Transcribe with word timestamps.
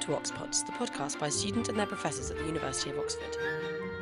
to 0.00 0.08
Oxpods, 0.12 0.64
the 0.64 0.72
podcast 0.72 1.18
by 1.18 1.28
students 1.28 1.68
and 1.68 1.78
their 1.78 1.86
professors 1.86 2.30
at 2.30 2.38
the 2.38 2.46
University 2.46 2.90
of 2.90 2.98
Oxford. 2.98 3.36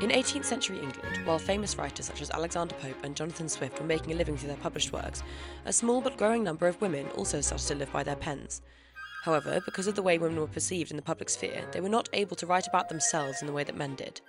In 0.00 0.10
18th 0.10 0.44
century 0.44 0.78
England, 0.78 1.20
while 1.24 1.40
famous 1.40 1.76
writers 1.76 2.06
such 2.06 2.22
as 2.22 2.30
Alexander 2.30 2.76
Pope 2.76 3.02
and 3.02 3.16
Jonathan 3.16 3.48
Swift 3.48 3.80
were 3.80 3.86
making 3.86 4.12
a 4.12 4.16
living 4.16 4.36
through 4.36 4.48
their 4.48 4.56
published 4.58 4.92
works, 4.92 5.24
a 5.64 5.72
small 5.72 6.00
but 6.00 6.16
growing 6.16 6.44
number 6.44 6.68
of 6.68 6.80
women 6.80 7.06
also 7.16 7.40
started 7.40 7.66
to 7.66 7.74
live 7.74 7.92
by 7.92 8.04
their 8.04 8.14
pens. 8.14 8.62
However, 9.24 9.60
because 9.64 9.88
of 9.88 9.96
the 9.96 10.02
way 10.02 10.18
women 10.18 10.38
were 10.38 10.46
perceived 10.46 10.92
in 10.92 10.96
the 10.96 11.02
public 11.02 11.28
sphere, 11.28 11.64
they 11.72 11.80
were 11.80 11.88
not 11.88 12.08
able 12.12 12.36
to 12.36 12.46
write 12.46 12.68
about 12.68 12.88
themselves 12.88 13.40
in 13.40 13.48
the 13.48 13.52
way 13.52 13.64
that 13.64 13.76
men 13.76 13.96
did. 13.96 14.20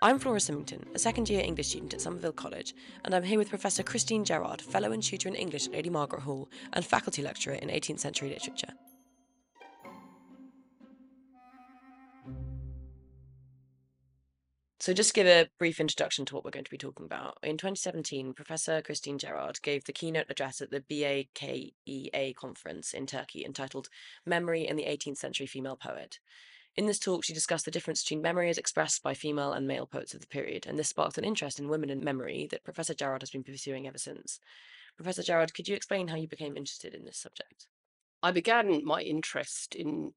I'm 0.00 0.18
Flora 0.18 0.40
Symington, 0.40 0.86
a 0.94 0.98
second 0.98 1.28
year 1.28 1.42
English 1.44 1.68
student 1.68 1.92
at 1.92 2.00
Somerville 2.00 2.32
College, 2.32 2.74
and 3.04 3.14
I'm 3.14 3.22
here 3.22 3.38
with 3.38 3.50
Professor 3.50 3.82
Christine 3.82 4.24
Gerrard, 4.24 4.62
Fellow 4.62 4.92
and 4.92 5.02
Tutor 5.02 5.28
in 5.28 5.34
English 5.34 5.66
at 5.66 5.72
Lady 5.72 5.90
Margaret 5.90 6.22
Hall, 6.22 6.48
and 6.72 6.84
Faculty 6.84 7.22
Lecturer 7.22 7.54
in 7.54 7.68
18th 7.68 8.00
Century 8.00 8.30
Literature. 8.30 8.72
So, 14.86 14.92
just 14.92 15.14
give 15.14 15.26
a 15.26 15.48
brief 15.58 15.80
introduction 15.80 16.24
to 16.26 16.34
what 16.36 16.44
we're 16.44 16.52
going 16.52 16.64
to 16.64 16.70
be 16.70 16.78
talking 16.78 17.06
about. 17.06 17.38
In 17.42 17.56
2017, 17.56 18.32
Professor 18.34 18.80
Christine 18.80 19.18
Gerrard 19.18 19.60
gave 19.62 19.82
the 19.82 19.92
keynote 19.92 20.26
address 20.28 20.60
at 20.60 20.70
the 20.70 20.78
BAKEA 20.78 22.36
conference 22.36 22.94
in 22.94 23.04
Turkey 23.04 23.44
entitled 23.44 23.88
Memory 24.24 24.64
in 24.64 24.76
the 24.76 24.84
18th 24.84 25.16
Century 25.16 25.48
Female 25.48 25.74
Poet. 25.74 26.20
In 26.76 26.86
this 26.86 27.00
talk, 27.00 27.24
she 27.24 27.34
discussed 27.34 27.64
the 27.64 27.72
difference 27.72 28.04
between 28.04 28.22
memory 28.22 28.48
as 28.48 28.58
expressed 28.58 29.02
by 29.02 29.12
female 29.12 29.52
and 29.52 29.66
male 29.66 29.86
poets 29.86 30.14
of 30.14 30.20
the 30.20 30.28
period, 30.28 30.68
and 30.68 30.78
this 30.78 30.90
sparked 30.90 31.18
an 31.18 31.24
interest 31.24 31.58
in 31.58 31.68
women 31.68 31.90
and 31.90 32.04
memory 32.04 32.46
that 32.52 32.62
Professor 32.62 32.94
Gerrard 32.94 33.22
has 33.22 33.30
been 33.30 33.42
pursuing 33.42 33.88
ever 33.88 33.98
since. 33.98 34.38
Professor 34.96 35.24
Gerrard, 35.24 35.52
could 35.52 35.66
you 35.66 35.74
explain 35.74 36.06
how 36.06 36.16
you 36.16 36.28
became 36.28 36.56
interested 36.56 36.94
in 36.94 37.04
this 37.04 37.18
subject? 37.18 37.66
I 38.22 38.30
began 38.30 38.84
my 38.84 39.00
interest 39.00 39.74
in 39.74 40.12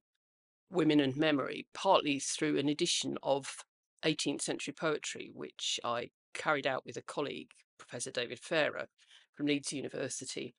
women 0.70 1.00
and 1.00 1.18
memory 1.18 1.66
partly 1.74 2.20
through 2.20 2.60
an 2.60 2.70
edition 2.70 3.18
of 3.24 3.66
18th 4.04 4.42
century 4.42 4.74
poetry, 4.74 5.32
which 5.34 5.80
I 5.84 6.10
carried 6.34 6.68
out 6.68 6.86
with 6.86 6.98
a 6.98 7.02
colleague, 7.02 7.52
Professor 7.78 8.12
David 8.12 8.40
Fairer 8.40 8.88
from 9.36 9.48
Leeds 9.48 9.74
University. 9.74 10.54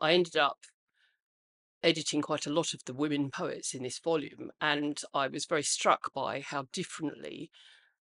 I 0.00 0.12
ended 0.12 0.36
up 0.36 0.58
editing 1.82 2.20
quite 2.22 2.46
a 2.46 2.52
lot 2.52 2.74
of 2.74 2.84
the 2.84 2.94
women 2.94 3.30
poets 3.30 3.74
in 3.74 3.82
this 3.82 3.98
volume, 3.98 4.50
and 4.60 5.00
I 5.14 5.28
was 5.28 5.46
very 5.46 5.62
struck 5.62 6.12
by 6.12 6.40
how 6.40 6.66
differently 6.72 7.50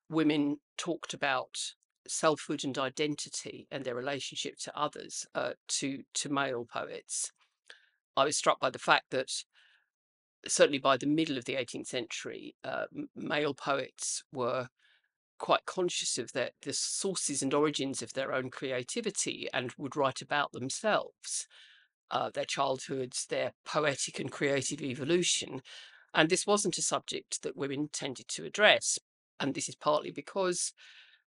women 0.09 0.57
talked 0.77 1.13
about 1.13 1.73
selfhood 2.07 2.63
and 2.63 2.77
identity 2.77 3.67
and 3.71 3.83
their 3.83 3.95
relationship 3.95 4.57
to 4.59 4.79
others 4.79 5.25
uh, 5.33 5.53
to 5.67 6.03
to 6.13 6.29
male 6.29 6.67
poets. 6.71 7.31
I 8.17 8.25
was 8.25 8.37
struck 8.37 8.59
by 8.59 8.69
the 8.69 8.79
fact 8.79 9.11
that 9.11 9.31
certainly 10.47 10.79
by 10.79 10.97
the 10.97 11.07
middle 11.07 11.37
of 11.37 11.45
the 11.45 11.55
18th 11.55 11.87
century, 11.87 12.55
uh, 12.63 12.85
male 13.15 13.53
poets 13.53 14.23
were 14.31 14.67
quite 15.37 15.65
conscious 15.65 16.17
of 16.17 16.31
their, 16.31 16.51
the 16.61 16.73
sources 16.73 17.41
and 17.41 17.53
origins 17.53 18.01
of 18.01 18.13
their 18.13 18.33
own 18.33 18.49
creativity 18.49 19.47
and 19.53 19.73
would 19.77 19.95
write 19.95 20.21
about 20.21 20.51
themselves, 20.51 21.47
uh, 22.11 22.29
their 22.33 22.45
childhoods, 22.45 23.25
their 23.29 23.51
poetic 23.65 24.19
and 24.19 24.31
creative 24.31 24.81
evolution. 24.81 25.61
And 26.13 26.29
this 26.29 26.47
wasn't 26.47 26.77
a 26.77 26.81
subject 26.81 27.41
that 27.43 27.57
women 27.57 27.89
tended 27.91 28.27
to 28.29 28.45
address. 28.45 28.97
And 29.39 29.53
this 29.53 29.67
is 29.67 29.75
partly 29.75 30.11
because 30.11 30.71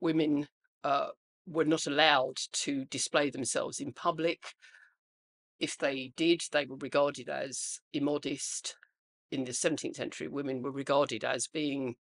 women 0.00 0.48
uh, 0.83 1.08
were 1.46 1.64
not 1.64 1.86
allowed 1.86 2.38
to 2.52 2.84
display 2.86 3.30
themselves 3.30 3.78
in 3.78 3.92
public. 3.92 4.55
If 5.61 5.78
they 5.78 6.12
did, 6.17 6.42
they 6.51 6.67
were 6.67 6.77
regarded 6.77 7.28
as 7.28 7.78
immodest. 7.92 8.74
In 9.33 9.45
the 9.45 9.53
17th 9.53 9.97
century, 9.97 10.29
women 10.29 10.63
were 10.63 10.70
regarded 10.70 11.25
as 11.25 11.48
being 11.48 11.97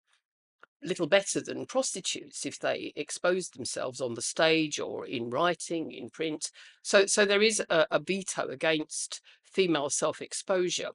little 0.83 1.07
better 1.07 1.39
than 1.41 1.65
prostitutes 1.65 2.45
if 2.45 2.59
they 2.59 2.91
exposed 2.95 3.55
themselves 3.55 4.01
on 4.01 4.15
the 4.15 4.21
stage 4.21 4.79
or 4.79 5.05
in 5.05 5.29
writing, 5.29 5.91
in 5.91 6.09
print. 6.09 6.51
So, 6.81 7.05
so 7.05 7.23
there 7.25 7.41
is 7.41 7.61
a, 7.69 7.87
a 7.89 7.99
veto 7.99 8.47
against 8.47 9.21
female 9.43 9.89
self-exposure, 9.89 10.89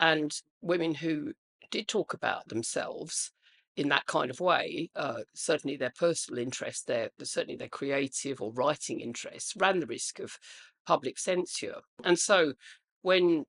and 0.00 0.32
women 0.60 0.94
who 0.94 1.32
did 1.70 1.86
talk 1.88 2.12
about 2.12 2.48
themselves 2.48 3.32
in 3.76 3.88
that 3.88 4.06
kind 4.06 4.30
of 4.30 4.40
way, 4.40 4.90
uh, 4.96 5.20
certainly 5.34 5.76
their 5.76 5.92
personal 5.96 6.42
interests, 6.42 6.84
their 6.84 7.10
certainly 7.22 7.56
their 7.56 7.68
creative 7.68 8.42
or 8.42 8.52
writing 8.52 9.00
interests, 9.00 9.54
ran 9.56 9.80
the 9.80 9.86
risk 9.86 10.18
of 10.18 10.38
public 10.86 11.18
censure. 11.18 11.80
And 12.04 12.18
so, 12.18 12.54
when 13.02 13.44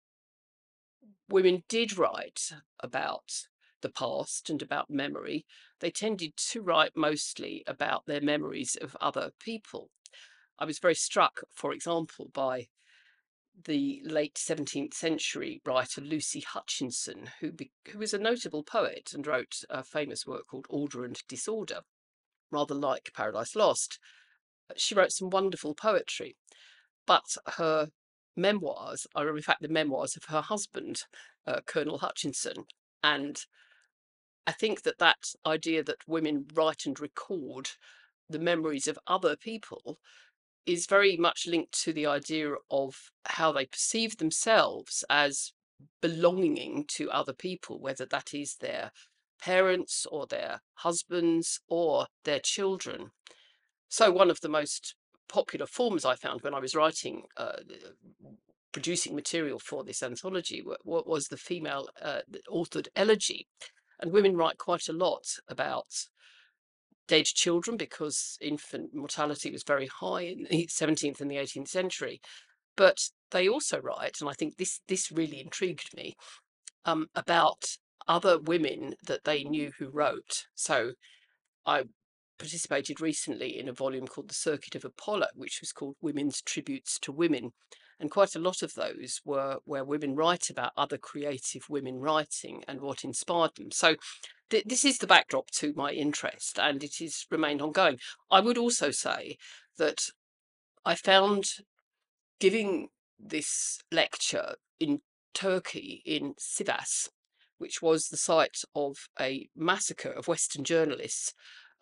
women 1.30 1.64
did 1.68 1.98
write 1.98 2.52
about 2.80 3.48
the 3.82 3.90
past 3.90 4.50
and 4.50 4.62
about 4.62 4.90
memory, 4.90 5.46
they 5.80 5.92
tended 5.92 6.36
to 6.38 6.62
write 6.62 6.96
mostly 6.96 7.64
about 7.68 8.06
their 8.06 8.22
memories 8.22 8.76
of 8.76 8.98
other 9.00 9.32
people. 9.40 9.90
I 10.58 10.66
was 10.66 10.80
very 10.80 10.96
struck, 10.96 11.42
for 11.54 11.74
example, 11.74 12.30
by 12.34 12.68
the 13.66 14.02
late 14.06 14.36
17th 14.36 14.94
century 14.94 15.62
writer 15.66 16.02
Lucy 16.02 16.40
Hutchinson, 16.40 17.30
who, 17.40 17.52
be, 17.52 17.72
who 17.90 18.00
was 18.00 18.14
a 18.14 18.20
notable 18.20 18.64
poet 18.64 19.12
and 19.14 19.28
wrote 19.28 19.64
a 19.70 19.84
famous 19.84 20.26
work 20.26 20.48
called 20.48 20.66
Order 20.70 21.04
and 21.06 21.22
Disorder, 21.28 21.82
rather 22.52 22.74
like 22.74 23.12
Paradise 23.16 23.56
Lost. 23.56 24.00
She 24.76 24.96
wrote 24.96 25.12
some 25.12 25.30
wonderful 25.30 25.76
poetry, 25.76 26.36
but 27.06 27.36
her 27.58 27.90
memoirs 28.36 29.08
are, 29.16 29.36
in 29.36 29.42
fact, 29.42 29.62
the 29.62 29.68
memoirs 29.68 30.16
of 30.16 30.26
her 30.26 30.42
husband, 30.42 31.04
uh, 31.46 31.62
Colonel 31.66 32.00
Hutchinson. 32.00 32.66
And 33.04 33.40
I 34.46 34.52
think 34.52 34.84
that 34.84 35.00
that 35.00 35.34
idea 35.46 35.84
that 35.84 36.08
women 36.08 36.46
write 36.54 36.86
and 36.86 37.00
record 37.00 37.70
the 38.30 38.40
memories 38.40 38.88
of 38.88 39.00
other 39.08 39.36
people 39.36 40.00
is 40.66 40.86
very 40.86 41.18
much 41.18 41.46
linked 41.46 41.80
to 41.84 41.94
the 41.94 42.06
idea 42.06 42.54
of 42.72 43.12
how 43.26 43.52
they 43.52 43.66
perceive 43.66 44.18
themselves 44.18 45.04
as 45.10 45.52
belonging 46.02 46.86
to 46.88 47.12
other 47.12 47.34
people, 47.34 47.80
whether 47.80 48.06
that 48.06 48.34
is 48.34 48.58
their 48.60 48.92
parents 49.42 50.06
or 50.10 50.26
their 50.26 50.62
husbands 50.76 51.60
or 51.68 52.08
their 52.24 52.40
children. 52.40 53.12
So, 53.90 54.12
one 54.12 54.32
of 54.32 54.40
the 54.42 54.50
most 54.50 54.96
popular 55.30 55.66
forms 55.66 56.06
I 56.06 56.16
found 56.16 56.42
when 56.42 56.54
I 56.54 56.60
was 56.60 56.76
writing, 56.76 57.24
uh, 57.38 57.58
producing 58.72 59.16
material 59.16 59.60
for 59.60 59.84
this 59.84 60.04
anthology, 60.04 60.64
what 60.84 61.08
was 61.08 61.28
the 61.28 61.38
female 61.38 61.88
uh, 62.02 62.22
authored 62.50 62.88
elegy. 62.96 63.48
And 64.00 64.12
women 64.12 64.36
write 64.36 64.58
quite 64.58 64.90
a 64.90 64.94
lot 64.94 65.26
about 65.48 65.86
dead 67.08 67.26
children 67.26 67.78
because 67.78 68.38
infant 68.42 68.94
mortality 68.94 69.52
was 69.52 69.64
very 69.64 69.88
high 69.88 70.22
in 70.22 70.48
the 70.50 70.68
17th 70.68 71.22
and 71.22 71.30
the 71.30 71.36
18th 71.36 71.68
century. 71.68 72.22
But 72.76 73.10
they 73.32 73.48
also 73.48 73.80
write, 73.80 74.18
and 74.20 74.30
I 74.30 74.34
think 74.34 74.58
this 74.58 74.82
this 74.88 75.12
really 75.12 75.40
intrigued 75.40 75.96
me, 75.96 76.16
um, 76.86 77.08
about 77.14 77.78
other 78.08 78.40
women 78.40 78.96
that 79.06 79.24
they 79.24 79.44
knew 79.44 79.72
who 79.78 79.90
wrote. 79.90 80.48
So 80.56 80.94
I 81.66 81.84
participated 82.38 83.02
recently 83.02 83.58
in 83.58 83.68
a 83.68 83.74
volume 83.74 84.08
called 84.08 84.30
The 84.30 84.36
Circuit 84.36 84.76
of 84.76 84.86
Apollo, 84.86 85.28
which 85.36 85.60
was 85.62 85.72
called 85.72 85.96
Women's 86.02 86.42
Tributes 86.42 87.00
to 87.00 87.12
Women. 87.12 87.52
And 88.00 88.12
quite 88.12 88.36
a 88.36 88.40
lot 88.40 88.62
of 88.62 88.74
those 88.74 89.22
were 89.24 89.60
where 89.66 89.86
women 89.86 90.16
write 90.16 90.50
about 90.50 90.74
other 90.76 90.98
creative 90.98 91.70
women 91.70 92.00
writing 92.00 92.64
and 92.68 92.82
what 92.82 93.04
inspired 93.04 93.52
them. 93.56 93.72
So 93.72 93.96
th- 94.50 94.66
this 94.66 94.84
is 94.84 94.98
the 94.98 95.08
backdrop 95.08 95.52
to 95.52 95.74
my 95.76 95.92
interest, 95.92 96.60
and 96.60 96.84
it 96.84 96.96
has 97.00 97.26
remained 97.30 97.62
ongoing. 97.62 98.00
I 98.30 98.40
would 98.40 98.58
also 98.58 98.92
say 98.92 99.38
that 99.78 100.08
I 100.84 100.96
found 100.96 101.46
giving 102.40 102.90
this 103.18 103.80
lecture 103.92 104.56
in 104.80 105.02
Turkey, 105.34 106.02
in 106.06 106.34
Sivas, 106.38 107.10
which 107.58 107.82
was 107.82 108.10
the 108.10 108.18
site 108.18 108.58
of 108.76 109.08
a 109.20 109.48
massacre 109.56 110.12
of 110.12 110.28
Western 110.28 110.64
journalists 110.64 111.34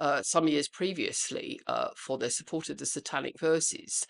uh, 0.02 0.22
some 0.24 0.48
years 0.48 0.68
previously 0.68 1.60
uh, 1.68 1.90
for 1.96 2.18
their 2.18 2.32
support 2.32 2.70
of 2.70 2.78
the 2.78 2.86
Satanic 2.86 3.40
Verses. 3.40 4.06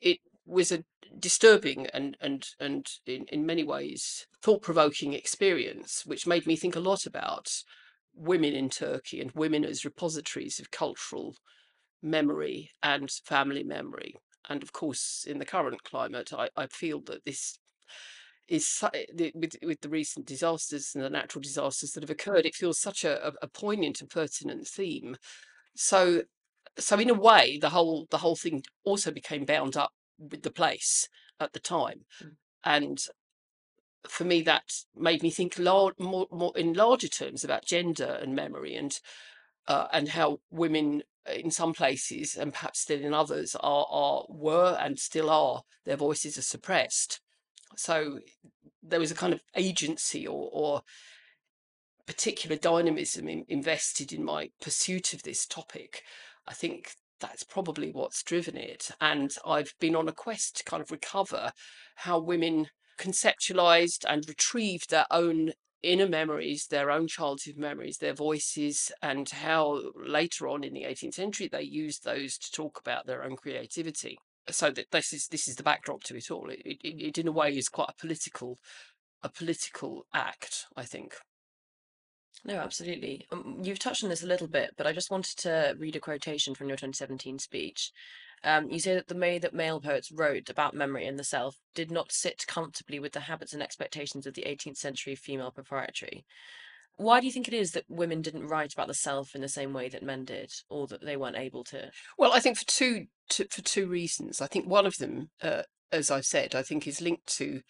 It 0.00 0.18
was 0.46 0.70
a 0.70 0.84
disturbing 1.18 1.86
and 1.88 2.16
and 2.20 2.46
and 2.60 2.86
in, 3.06 3.24
in 3.32 3.46
many 3.46 3.64
ways 3.64 4.26
thought-provoking 4.42 5.12
experience, 5.14 6.02
which 6.04 6.26
made 6.26 6.46
me 6.46 6.56
think 6.56 6.76
a 6.76 6.80
lot 6.90 7.06
about 7.06 7.50
women 8.14 8.54
in 8.54 8.68
Turkey 8.68 9.20
and 9.20 9.32
women 9.32 9.64
as 9.64 9.84
repositories 9.84 10.60
of 10.60 10.70
cultural 10.70 11.34
memory 12.02 12.70
and 12.82 13.10
family 13.24 13.64
memory. 13.64 14.14
And 14.48 14.62
of 14.62 14.72
course, 14.72 15.24
in 15.26 15.38
the 15.38 15.44
current 15.44 15.82
climate, 15.82 16.32
I, 16.32 16.48
I 16.56 16.66
feel 16.66 17.00
that 17.06 17.24
this 17.24 17.58
is 18.50 18.84
with 19.34 19.54
with 19.62 19.80
the 19.80 19.88
recent 19.88 20.26
disasters 20.26 20.92
and 20.94 21.04
the 21.04 21.08
natural 21.08 21.40
disasters 21.40 21.92
that 21.92 22.02
have 22.02 22.10
occurred, 22.10 22.44
it 22.44 22.56
feels 22.56 22.80
such 22.80 23.04
a, 23.04 23.32
a 23.40 23.46
poignant 23.46 24.00
and 24.00 24.10
pertinent 24.10 24.66
theme. 24.66 25.16
So, 25.76 26.24
so 26.76 26.98
in 26.98 27.08
a 27.08 27.14
way, 27.14 27.58
the 27.58 27.70
whole 27.70 28.06
the 28.10 28.18
whole 28.18 28.36
thing 28.36 28.64
also 28.84 29.12
became 29.12 29.44
bound 29.44 29.76
up 29.76 29.92
with 30.18 30.42
the 30.42 30.50
place 30.50 31.08
at 31.38 31.52
the 31.52 31.60
time, 31.60 32.04
mm. 32.22 32.32
and 32.64 32.98
for 34.08 34.24
me, 34.24 34.42
that 34.42 34.64
made 34.96 35.22
me 35.22 35.30
think 35.30 35.58
lar- 35.58 35.92
more, 35.98 36.26
more 36.30 36.56
in 36.56 36.72
larger 36.72 37.08
terms 37.08 37.44
about 37.44 37.66
gender 37.66 38.18
and 38.20 38.34
memory 38.34 38.74
and 38.74 38.98
uh, 39.68 39.86
and 39.92 40.08
how 40.08 40.40
women 40.50 41.02
in 41.32 41.50
some 41.50 41.72
places 41.72 42.34
and 42.34 42.52
perhaps 42.52 42.80
still 42.80 43.00
in 43.00 43.14
others 43.14 43.54
are, 43.60 43.86
are 43.90 44.24
were 44.28 44.76
and 44.80 44.98
still 44.98 45.30
are 45.30 45.62
their 45.84 45.96
voices 45.96 46.36
are 46.36 46.42
suppressed 46.42 47.20
so 47.76 48.18
there 48.82 49.00
was 49.00 49.10
a 49.10 49.16
kind 49.16 49.32
of 49.32 49.40
agency 49.54 50.26
or, 50.26 50.48
or 50.52 50.82
particular 52.06 52.56
dynamism 52.56 53.28
in, 53.28 53.44
invested 53.48 54.12
in 54.12 54.24
my 54.24 54.50
pursuit 54.60 55.12
of 55.12 55.22
this 55.22 55.46
topic 55.46 56.02
i 56.48 56.52
think 56.52 56.92
that's 57.20 57.44
probably 57.44 57.90
what's 57.90 58.22
driven 58.22 58.56
it 58.56 58.90
and 59.00 59.32
i've 59.46 59.74
been 59.78 59.94
on 59.94 60.08
a 60.08 60.12
quest 60.12 60.56
to 60.56 60.64
kind 60.64 60.82
of 60.82 60.90
recover 60.90 61.52
how 61.96 62.18
women 62.18 62.66
conceptualized 62.98 64.04
and 64.08 64.28
retrieved 64.28 64.90
their 64.90 65.06
own 65.10 65.52
inner 65.82 66.08
memories, 66.08 66.66
their 66.66 66.90
own 66.90 67.06
childhood 67.06 67.56
memories, 67.56 67.98
their 67.98 68.12
voices, 68.12 68.92
and 69.02 69.28
how 69.30 69.80
later 69.96 70.48
on 70.48 70.62
in 70.64 70.74
the 70.74 70.82
18th 70.82 71.14
century 71.14 71.48
they 71.48 71.62
used 71.62 72.04
those 72.04 72.36
to 72.38 72.52
talk 72.52 72.78
about 72.78 73.06
their 73.06 73.24
own 73.24 73.36
creativity. 73.36 74.18
So 74.50 74.70
that 74.70 74.90
this 74.90 75.12
is 75.12 75.28
this 75.28 75.48
is 75.48 75.56
the 75.56 75.62
backdrop 75.62 76.02
to 76.04 76.16
it 76.16 76.30
all. 76.30 76.48
It, 76.50 76.60
it, 76.64 76.78
it 76.82 77.18
in 77.18 77.28
a 77.28 77.32
way 77.32 77.56
is 77.56 77.68
quite 77.68 77.90
a 77.90 78.00
political 78.00 78.58
a 79.22 79.28
political 79.28 80.06
act, 80.14 80.66
I 80.76 80.84
think. 80.84 81.14
No, 82.44 82.54
absolutely. 82.54 83.26
Um, 83.30 83.58
you've 83.62 83.78
touched 83.78 84.02
on 84.02 84.08
this 84.08 84.22
a 84.22 84.26
little 84.26 84.46
bit, 84.46 84.70
but 84.76 84.86
I 84.86 84.92
just 84.92 85.10
wanted 85.10 85.36
to 85.40 85.74
read 85.78 85.96
a 85.96 86.00
quotation 86.00 86.54
from 86.54 86.68
your 86.68 86.76
2017 86.76 87.38
speech. 87.38 87.92
Um, 88.42 88.70
you 88.70 88.80
say 88.80 88.94
that 88.94 89.08
the 89.08 89.16
way 89.16 89.38
that 89.38 89.52
male 89.52 89.80
poets 89.80 90.10
wrote 90.10 90.48
about 90.48 90.74
memory 90.74 91.06
and 91.06 91.18
the 91.18 91.24
self 91.24 91.56
did 91.74 91.90
not 91.90 92.12
sit 92.12 92.46
comfortably 92.46 92.98
with 92.98 93.12
the 93.12 93.20
habits 93.20 93.52
and 93.52 93.62
expectations 93.62 94.26
of 94.26 94.32
the 94.32 94.44
18th 94.46 94.78
century 94.78 95.14
female 95.14 95.50
proprietary. 95.50 96.24
Why 97.00 97.20
do 97.20 97.26
you 97.26 97.32
think 97.32 97.48
it 97.48 97.54
is 97.54 97.72
that 97.72 97.84
women 97.88 98.20
didn't 98.20 98.46
write 98.46 98.74
about 98.74 98.88
the 98.88 98.94
self 98.94 99.34
in 99.34 99.40
the 99.40 99.48
same 99.48 99.72
way 99.72 99.88
that 99.88 100.02
men 100.02 100.24
did, 100.26 100.52
or 100.68 100.86
that 100.88 101.02
they 101.02 101.16
weren't 101.16 101.38
able 101.38 101.64
to? 101.64 101.90
Well, 102.18 102.32
I 102.32 102.40
think 102.40 102.58
for 102.58 102.66
two, 102.66 103.06
two 103.30 103.46
for 103.50 103.62
two 103.62 103.86
reasons. 103.86 104.42
I 104.42 104.46
think 104.46 104.68
one 104.68 104.84
of 104.84 104.98
them, 104.98 105.30
uh, 105.42 105.62
as 105.90 106.10
I've 106.10 106.26
said, 106.26 106.54
I 106.54 106.62
think 106.62 106.86
is 106.86 107.00
linked 107.00 107.26
to 107.38 107.62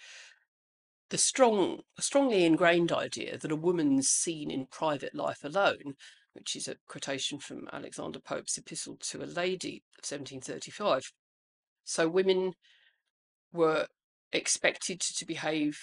the 1.10 1.18
strong, 1.18 1.82
strongly 2.00 2.44
ingrained 2.44 2.90
idea 2.90 3.38
that 3.38 3.52
a 3.52 3.56
woman's 3.56 4.08
seen 4.08 4.50
in 4.50 4.66
private 4.66 5.14
life 5.14 5.44
alone 5.44 5.94
which 6.32 6.54
is 6.54 6.68
a 6.68 6.76
quotation 6.86 7.38
from 7.38 7.68
Alexander 7.72 8.20
Pope's 8.20 8.56
Epistle 8.56 8.96
to 9.00 9.22
a 9.22 9.26
Lady 9.26 9.82
of 9.98 10.04
1735. 10.08 11.12
So 11.84 12.08
women 12.08 12.54
were 13.52 13.86
expected 14.32 15.00
to 15.00 15.26
behave 15.26 15.78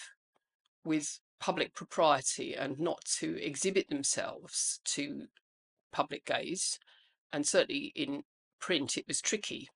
with 0.85 1.19
public 1.39 1.73
propriety 1.73 2.55
and 2.55 2.79
not 2.79 3.03
to 3.19 3.41
exhibit 3.43 3.89
themselves 3.89 4.79
to 4.85 5.27
public 5.91 6.25
gaze. 6.25 6.79
And 7.31 7.45
certainly 7.45 7.91
in 7.95 8.23
print, 8.59 8.97
it 8.97 9.05
was 9.07 9.21
tricky. 9.21 9.69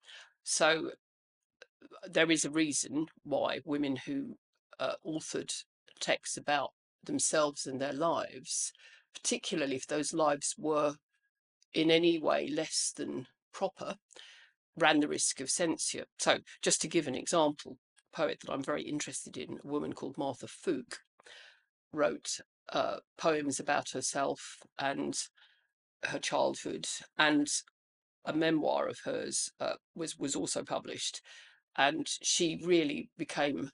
So 0.44 0.92
there 2.10 2.32
is 2.32 2.46
a 2.46 2.50
reason 2.50 3.08
why 3.24 3.60
women 3.66 3.98
who 4.06 4.38
uh, 4.80 4.94
authored 5.06 5.54
texts 6.00 6.38
about 6.38 6.72
themselves 7.04 7.68
and 7.68 7.80
their 7.80 7.94
lives 7.94 8.74
particularly 9.14 9.76
if 9.76 9.88
those 9.88 10.14
lives 10.14 10.56
were 10.58 10.96
in 11.74 11.92
any 11.92 12.20
way 12.20 12.48
less 12.48 12.94
than 12.96 13.28
proper, 13.54 13.96
ran 14.78 15.00
the 15.00 15.08
risk 15.08 15.40
of 15.40 15.50
censure. 15.50 16.06
So, 16.20 16.40
just 16.62 16.82
to 16.82 16.88
give 16.88 17.08
an 17.08 17.16
example, 17.16 17.78
a 18.14 18.16
poet 18.16 18.40
that 18.42 18.52
I'm 18.52 18.64
very 18.64 18.84
interested 18.84 19.38
in, 19.38 19.60
a 19.64 19.68
woman 19.68 19.94
called 19.94 20.18
Martha 20.18 20.48
Fowke, 20.48 20.98
wrote 21.94 22.40
uh, 22.72 22.98
poems 23.18 23.60
about 23.60 23.90
herself 23.92 24.58
and 24.80 25.16
her 26.04 26.20
childhood, 26.20 26.88
and 27.18 27.48
a 28.26 28.34
memoir 28.34 28.88
of 28.88 29.00
hers 29.06 29.52
uh, 29.60 29.76
was 29.96 30.18
was 30.18 30.36
also 30.36 30.64
published, 30.64 31.22
and 31.78 32.08
she 32.22 32.62
really 32.64 33.10
became 33.18 33.70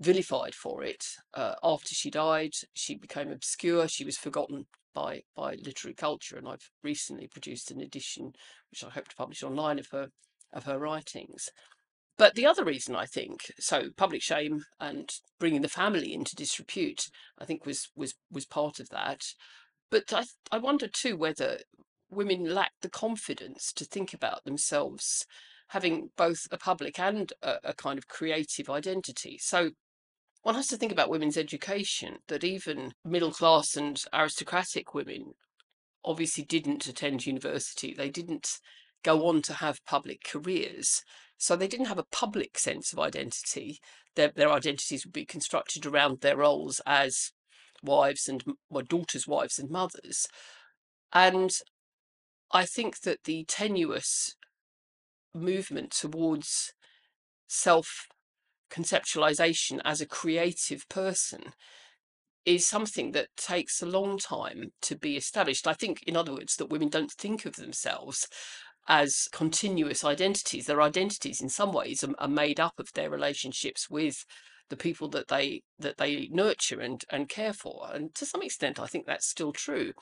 vilified 0.00 0.54
for 0.54 0.82
it. 0.82 1.04
Uh, 1.34 1.54
after 1.62 1.94
she 1.94 2.10
died, 2.10 2.52
she 2.74 2.96
became 2.96 3.30
obscure. 3.30 3.86
She 3.88 4.04
was 4.04 4.16
forgotten 4.16 4.66
by 4.94 5.22
by 5.36 5.54
literary 5.54 5.94
culture, 5.94 6.36
and 6.36 6.48
I've 6.48 6.70
recently 6.82 7.28
produced 7.28 7.70
an 7.70 7.80
edition, 7.80 8.32
which 8.70 8.84
I 8.84 8.90
hope 8.90 9.08
to 9.08 9.16
publish 9.16 9.42
online, 9.42 9.78
of 9.78 9.88
her 9.92 10.08
of 10.52 10.64
her 10.64 10.78
writings. 10.78 11.48
But 12.20 12.34
the 12.34 12.44
other 12.44 12.66
reason 12.66 12.94
I 12.94 13.06
think 13.06 13.50
so 13.58 13.92
public 13.96 14.20
shame 14.20 14.66
and 14.78 15.10
bringing 15.38 15.62
the 15.62 15.70
family 15.70 16.12
into 16.12 16.36
disrepute, 16.36 17.08
I 17.38 17.46
think 17.46 17.64
was 17.64 17.88
was 17.96 18.12
was 18.30 18.44
part 18.44 18.78
of 18.78 18.90
that. 18.90 19.24
But 19.90 20.12
I 20.12 20.24
I 20.52 20.58
wonder 20.58 20.86
too 20.86 21.16
whether 21.16 21.60
women 22.10 22.44
lacked 22.44 22.82
the 22.82 22.90
confidence 22.90 23.72
to 23.72 23.86
think 23.86 24.12
about 24.12 24.44
themselves 24.44 25.24
having 25.68 26.10
both 26.18 26.46
a 26.52 26.58
public 26.58 26.98
and 26.98 27.32
a, 27.40 27.54
a 27.64 27.72
kind 27.72 27.96
of 27.96 28.06
creative 28.06 28.68
identity. 28.68 29.38
So 29.40 29.70
one 30.42 30.56
has 30.56 30.68
to 30.68 30.76
think 30.76 30.92
about 30.92 31.08
women's 31.08 31.38
education, 31.38 32.18
that 32.28 32.44
even 32.44 32.92
middle 33.02 33.32
class 33.32 33.76
and 33.78 33.98
aristocratic 34.12 34.92
women 34.92 35.32
obviously 36.04 36.44
didn't 36.44 36.86
attend 36.86 37.24
university. 37.24 37.94
They 37.94 38.10
didn't 38.10 38.58
go 39.02 39.26
on 39.26 39.40
to 39.40 39.54
have 39.54 39.82
public 39.86 40.22
careers. 40.22 41.02
So 41.40 41.56
they 41.56 41.68
didn't 41.68 41.86
have 41.86 41.98
a 41.98 42.04
public 42.04 42.58
sense 42.58 42.92
of 42.92 42.98
identity. 42.98 43.80
Their, 44.14 44.28
their 44.28 44.52
identities 44.52 45.06
would 45.06 45.14
be 45.14 45.24
constructed 45.24 45.86
around 45.86 46.20
their 46.20 46.36
roles 46.36 46.82
as 46.84 47.32
wives 47.82 48.28
and 48.28 48.44
well, 48.68 48.84
daughters, 48.86 49.26
wives, 49.26 49.58
and 49.58 49.70
mothers. 49.70 50.26
And 51.14 51.50
I 52.52 52.66
think 52.66 53.00
that 53.00 53.24
the 53.24 53.46
tenuous 53.48 54.36
movement 55.34 55.92
towards 55.92 56.74
self 57.48 58.06
conceptualization 58.70 59.80
as 59.82 60.02
a 60.02 60.06
creative 60.06 60.86
person 60.90 61.54
is 62.44 62.68
something 62.68 63.12
that 63.12 63.28
takes 63.38 63.80
a 63.80 63.86
long 63.86 64.18
time 64.18 64.72
to 64.82 64.94
be 64.94 65.16
established. 65.16 65.66
I 65.66 65.72
think, 65.72 66.02
in 66.06 66.18
other 66.18 66.34
words, 66.34 66.56
that 66.56 66.68
women 66.68 66.90
don't 66.90 67.12
think 67.12 67.46
of 67.46 67.56
themselves 67.56 68.28
as 68.90 69.28
continuous 69.30 70.04
identities. 70.04 70.66
Their 70.66 70.82
identities, 70.82 71.40
in 71.40 71.48
some 71.48 71.72
ways, 71.72 72.02
are, 72.02 72.12
are 72.18 72.28
made 72.28 72.58
up 72.58 72.74
of 72.78 72.92
their 72.92 73.08
relationships 73.08 73.88
with 73.88 74.26
the 74.68 74.76
people 74.76 75.08
that 75.10 75.28
they 75.28 75.62
that 75.78 75.96
they 75.96 76.28
nurture 76.30 76.80
and 76.80 77.04
and 77.08 77.28
care 77.28 77.52
for. 77.52 77.88
And 77.94 78.14
to 78.16 78.26
some 78.26 78.42
extent, 78.42 78.80
I 78.80 78.86
think 78.86 79.06
that's 79.06 79.28
still 79.28 79.52
true. 79.52 79.92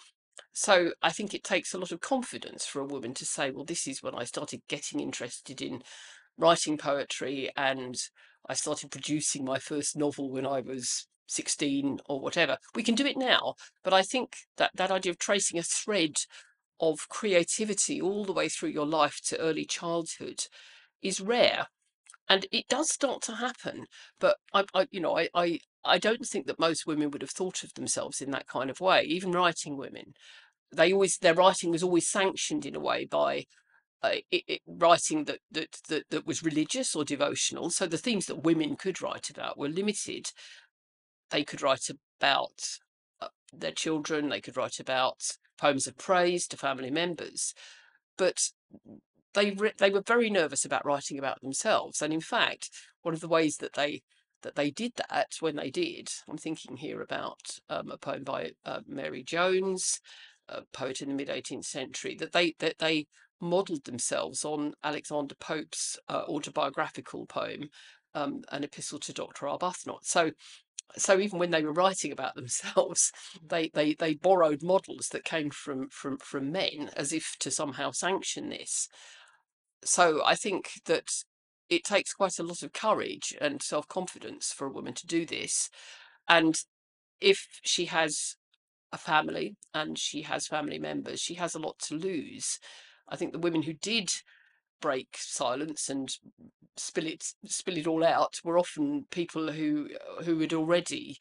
So 0.53 0.93
I 1.03 1.11
think 1.11 1.35
it 1.35 1.45
takes 1.45 1.75
a 1.75 1.79
lot 1.79 1.93
of 1.93 2.01
confidence 2.01 2.65
for 2.65 2.81
a 2.81 2.87
woman 2.87 3.13
to 3.15 3.27
say, 3.27 3.51
well, 3.51 3.65
this 3.65 3.87
is 3.87 4.03
when 4.03 4.15
I 4.15 4.25
started 4.25 4.63
getting 4.69 5.01
interested 5.01 5.61
in 5.61 5.83
writing 6.39 6.79
poetry 6.79 7.51
and 7.57 7.97
I 8.49 8.55
started 8.55 8.91
producing 8.91 9.45
my 9.45 9.59
first 9.59 9.97
novel 9.97 10.31
when 10.31 10.47
I 10.47 10.61
was 10.61 11.07
16 11.27 11.99
or 12.09 12.21
whatever. 12.21 12.57
We 12.75 12.83
can 12.83 12.95
do 12.95 13.05
it 13.05 13.19
now, 13.19 13.55
but 13.85 13.93
I 13.93 14.03
think 14.03 14.37
that 14.57 14.71
that 14.75 14.91
idea 14.91 15.13
of 15.13 15.19
tracing 15.19 15.59
a 15.59 15.63
thread 15.63 16.17
of 16.81 17.09
creativity 17.09 18.01
all 18.01 18.25
the 18.25 18.33
way 18.33 18.49
through 18.49 18.71
your 18.71 18.87
life 18.87 19.21
to 19.27 19.39
early 19.39 19.65
childhood 19.65 20.45
is 21.03 21.21
rare. 21.21 21.69
And 22.29 22.47
it 22.53 22.69
does 22.69 22.91
start 22.91 23.23
to 23.23 23.37
happen, 23.37 23.87
but 24.21 24.37
I, 24.53 24.65
I 24.75 24.87
you 24.91 25.01
know, 25.01 25.17
I, 25.17 25.29
I, 25.35 25.61
I 25.85 25.99
don't 25.99 26.27
think 26.27 26.47
that 26.47 26.59
most 26.59 26.87
women 26.87 27.11
would 27.11 27.23
have 27.23 27.31
thought 27.31 27.65
of 27.65 27.73
themselves 27.75 28.21
in 28.21 28.31
that 28.33 28.47
kind 28.47 28.69
of 28.69 28.81
way. 28.81 29.03
Even 29.05 29.33
writing 29.33 29.79
women, 29.79 30.13
they 30.71 30.93
always 30.93 31.17
their 31.19 31.35
writing 31.35 31.71
was 31.71 31.83
always 31.83 32.07
sanctioned 32.07 32.67
in 32.67 32.77
a 32.77 32.81
way 32.81 33.07
by 33.07 33.47
uh, 34.03 34.17
it, 34.31 34.45
it, 34.47 34.61
writing 34.67 35.25
that, 35.25 35.39
that 35.51 35.81
that 35.89 36.05
that 36.11 36.27
was 36.27 36.43
religious 36.43 36.95
or 36.95 37.05
devotional. 37.05 37.71
So 37.71 37.87
the 37.87 37.97
themes 37.97 38.27
that 38.27 38.45
women 38.45 38.77
could 38.77 39.01
write 39.01 39.31
about 39.31 39.59
were 39.59 39.69
limited. 39.69 40.27
They 41.31 41.45
could 41.45 41.63
write 41.63 41.89
about 42.21 42.61
uh, 43.21 43.29
their 43.53 43.73
children. 43.73 44.29
They 44.29 44.41
could 44.41 44.57
write 44.57 44.79
about 44.79 45.23
poems 45.59 45.87
of 45.87 45.97
praise 45.99 46.47
to 46.49 46.57
family 46.57 46.91
members, 46.91 47.55
but 48.17 48.51
they 49.35 49.51
re- 49.53 49.73
they 49.79 49.91
were 49.91 50.03
very 50.03 50.31
nervous 50.31 50.65
about 50.65 50.85
writing 50.85 51.19
about 51.19 51.41
themselves. 51.41 52.03
And 52.03 52.13
in 52.13 52.21
fact, 52.21 52.71
one 53.03 53.15
of 53.15 53.21
the 53.21 53.29
ways 53.29 53.59
that 53.59 53.75
they 53.75 54.03
that 54.43 54.55
they 54.55 54.71
did 54.71 54.93
that 54.97 55.35
when 55.41 55.57
they 55.57 55.71
did, 55.71 56.09
I'm 56.29 56.39
thinking 56.39 56.77
here 56.77 57.03
about 57.03 57.59
um, 57.69 57.91
a 57.91 57.99
poem 57.99 58.23
by 58.25 58.53
uh, 58.65 58.81
Mary 58.87 59.23
Jones, 59.23 60.01
a 60.49 60.63
poet 60.73 61.01
in 61.03 61.09
the 61.09 61.15
mid 61.15 61.29
18th 61.29 61.65
century, 61.65 62.17
that 62.17 62.33
they 62.33 62.55
that 62.59 62.79
they 62.79 63.07
modelled 63.41 63.85
themselves 63.85 64.45
on 64.45 64.75
Alexander 64.83 65.35
Pope's 65.35 65.99
uh, 66.09 66.25
autobiographical 66.29 67.27
poem, 67.27 67.71
um, 68.15 68.43
An 68.51 68.65
Epistle 68.65 68.99
to 69.01 69.13
Dr. 69.13 69.47
Arbuthnot. 69.47 70.05
So, 70.05 70.33
so 70.97 71.19
even 71.19 71.39
when 71.39 71.51
they 71.51 71.63
were 71.63 71.73
writing 71.73 72.13
about 72.13 72.35
themselves, 72.37 73.13
they, 73.47 73.71
they, 73.75 73.95
they 73.95 74.15
borrowed 74.15 74.63
models 74.63 75.09
that 75.13 75.25
came 75.25 75.51
from, 75.51 75.89
from, 75.91 76.19
from 76.19 76.53
men 76.53 76.91
as 76.97 77.13
if 77.13 77.37
to 77.41 77.51
somehow 77.51 77.91
sanction 77.91 78.49
this. 78.49 78.89
So 79.85 80.23
I 80.25 80.35
think 80.35 80.71
that 80.87 81.11
it 81.69 81.85
takes 81.85 82.15
quite 82.15 82.39
a 82.39 82.43
lot 82.43 82.63
of 82.63 82.73
courage 82.73 83.37
and 83.41 83.63
self 83.63 83.87
confidence 83.89 84.53
for 84.53 84.67
a 84.67 84.73
woman 84.73 84.95
to 84.95 85.07
do 85.07 85.27
this. 85.27 85.71
and 86.29 86.59
if 87.21 87.47
she 87.63 87.87
has 87.87 88.37
a 88.93 88.99
family 88.99 89.57
and 89.75 89.99
she 89.99 90.23
has 90.23 90.47
family 90.47 90.79
members, 90.79 91.21
she 91.21 91.35
has 91.35 91.55
a 91.55 91.59
lot 91.59 91.79
to 91.81 91.95
lose. 91.95 92.59
I 93.09 93.17
think 93.17 93.33
the 93.33 93.39
women 93.39 93.63
who 93.63 93.75
did 93.75 94.11
break 94.81 95.17
silence 95.19 95.89
and 95.89 96.11
spill 96.77 97.07
it 97.07 97.25
spill 97.45 97.77
it 97.77 97.87
all 97.87 98.05
out 98.05 98.41
were 98.45 98.59
often 98.59 99.05
people 99.11 99.53
who 99.53 99.89
uh, 100.19 100.23
who 100.23 100.39
had 100.39 100.53
already 100.53 101.17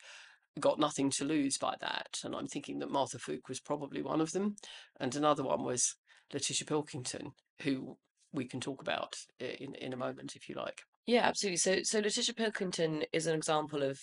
got 0.59 0.79
nothing 0.79 1.09
to 1.11 1.25
lose 1.25 1.57
by 1.57 1.75
that. 1.81 2.19
And 2.23 2.35
I'm 2.35 2.47
thinking 2.47 2.79
that 2.79 2.91
Martha 2.91 3.17
Fowke 3.17 3.47
was 3.47 3.59
probably 3.59 4.01
one 4.01 4.21
of 4.21 4.31
them, 4.31 4.55
and 4.99 5.15
another 5.15 5.43
one 5.43 5.63
was 5.63 5.95
Letitia 6.33 6.65
Pilkington, 6.65 7.31
who 7.61 7.97
we 8.33 8.45
can 8.45 8.59
talk 8.59 8.81
about 8.81 9.15
in 9.39 9.75
in 9.75 9.93
a 9.93 9.97
moment 9.97 10.35
if 10.35 10.49
you 10.49 10.55
like. 10.55 10.81
Yeah, 11.05 11.21
absolutely. 11.21 11.57
So 11.57 11.83
so 11.83 11.99
Letitia 11.99 12.35
Pilkington 12.35 13.03
is 13.13 13.27
an 13.27 13.35
example 13.35 13.83
of 13.83 13.99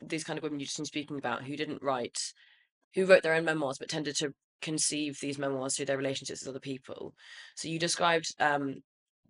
these 0.00 0.24
kind 0.24 0.38
of 0.38 0.42
women 0.42 0.60
you've 0.60 0.74
been 0.74 0.84
speaking 0.86 1.18
about 1.18 1.44
who 1.44 1.56
didn't 1.56 1.82
write 1.82 2.18
who 2.94 3.04
wrote 3.04 3.22
their 3.22 3.34
own 3.34 3.44
memoirs 3.44 3.76
but 3.78 3.88
tended 3.88 4.16
to 4.16 4.32
conceive 4.62 5.18
these 5.20 5.38
memoirs 5.38 5.76
through 5.76 5.86
their 5.86 5.98
relationships 5.98 6.40
with 6.40 6.48
other 6.48 6.60
people. 6.60 7.14
So 7.56 7.68
you 7.68 7.78
described 7.78 8.34
um, 8.40 8.76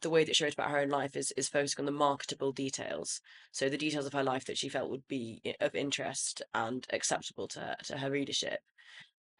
the 0.00 0.10
way 0.10 0.24
that 0.24 0.36
she 0.36 0.44
wrote 0.44 0.54
about 0.54 0.70
her 0.70 0.78
own 0.78 0.88
life 0.88 1.16
is 1.16 1.32
is 1.36 1.48
focusing 1.48 1.82
on 1.82 1.86
the 1.86 1.92
marketable 1.92 2.52
details. 2.52 3.20
So 3.50 3.68
the 3.68 3.78
details 3.78 4.06
of 4.06 4.12
her 4.12 4.22
life 4.22 4.44
that 4.44 4.58
she 4.58 4.68
felt 4.68 4.90
would 4.90 5.06
be 5.08 5.40
of 5.60 5.74
interest 5.74 6.42
and 6.54 6.86
acceptable 6.92 7.48
to 7.48 7.60
her, 7.60 7.76
to 7.84 7.98
her 7.98 8.10
readership. 8.10 8.60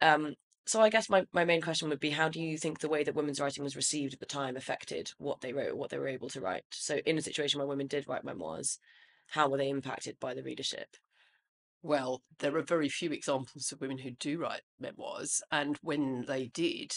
Um, 0.01 0.35
so 0.65 0.81
I 0.81 0.89
guess 0.89 1.09
my, 1.09 1.25
my 1.33 1.43
main 1.43 1.61
question 1.61 1.89
would 1.89 1.99
be 1.99 2.11
how 2.11 2.29
do 2.29 2.41
you 2.41 2.57
think 2.57 2.79
the 2.79 2.89
way 2.89 3.03
that 3.03 3.15
women's 3.15 3.39
writing 3.41 3.63
was 3.63 3.75
received 3.75 4.13
at 4.13 4.19
the 4.19 4.25
time 4.25 4.55
affected 4.55 5.11
what 5.17 5.41
they 5.41 5.51
wrote, 5.51 5.75
what 5.75 5.89
they 5.89 5.97
were 5.97 6.07
able 6.07 6.29
to 6.29 6.41
write? 6.41 6.63
So 6.71 6.99
in 7.05 7.17
a 7.17 7.21
situation 7.21 7.59
where 7.59 7.67
women 7.67 7.87
did 7.87 8.07
write 8.07 8.23
memoirs, 8.23 8.79
how 9.27 9.49
were 9.49 9.57
they 9.57 9.69
impacted 9.69 10.17
by 10.19 10.33
the 10.33 10.43
readership? 10.43 10.95
Well, 11.85 12.21
there 12.39 12.55
are 12.55 12.63
very 12.63 12.87
few 12.87 13.11
examples 13.11 13.73
of 13.73 13.81
women 13.81 13.97
who 13.99 14.11
do 14.11 14.39
write 14.39 14.61
memoirs, 14.79 15.41
and 15.51 15.77
when 15.81 16.23
they 16.27 16.47
did, 16.47 16.93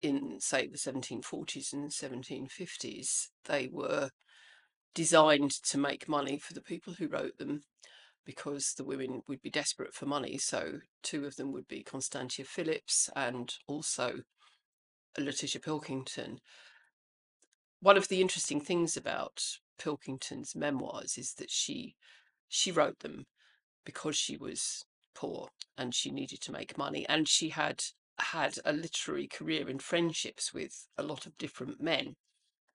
in 0.00 0.40
say 0.40 0.66
the 0.66 0.78
1740s 0.78 1.74
and 1.74 1.90
1750s, 1.90 3.28
they 3.44 3.68
were 3.70 4.08
designed 4.94 5.50
to 5.50 5.76
make 5.76 6.08
money 6.08 6.38
for 6.38 6.54
the 6.54 6.62
people 6.62 6.94
who 6.94 7.08
wrote 7.08 7.36
them 7.36 7.60
because 8.24 8.72
the 8.72 8.84
women 8.84 9.20
would 9.28 9.42
be 9.42 9.50
desperate 9.50 9.92
for 9.92 10.06
money. 10.06 10.38
So 10.38 10.80
two 11.02 11.26
of 11.26 11.36
them 11.36 11.52
would 11.52 11.68
be 11.68 11.82
Constantia 11.82 12.44
Phillips 12.44 13.10
and 13.14 13.52
also 13.66 14.20
Letitia 15.18 15.60
Pilkington. 15.60 16.40
One 17.80 17.98
of 17.98 18.08
the 18.08 18.22
interesting 18.22 18.62
things 18.62 18.96
about 18.96 19.42
Pilkington's 19.78 20.56
memoirs 20.56 21.18
is 21.18 21.34
that 21.34 21.50
she 21.50 21.96
she 22.48 22.72
wrote 22.72 23.00
them 23.00 23.26
because 23.84 24.16
she 24.16 24.36
was 24.36 24.84
poor 25.14 25.48
and 25.76 25.94
she 25.94 26.10
needed 26.10 26.40
to 26.40 26.52
make 26.52 26.78
money 26.78 27.06
and 27.08 27.28
she 27.28 27.50
had 27.50 27.82
had 28.18 28.58
a 28.64 28.72
literary 28.72 29.26
career 29.26 29.68
in 29.68 29.78
friendships 29.78 30.52
with 30.52 30.86
a 30.98 31.02
lot 31.02 31.26
of 31.26 31.36
different 31.38 31.80
men. 31.80 32.14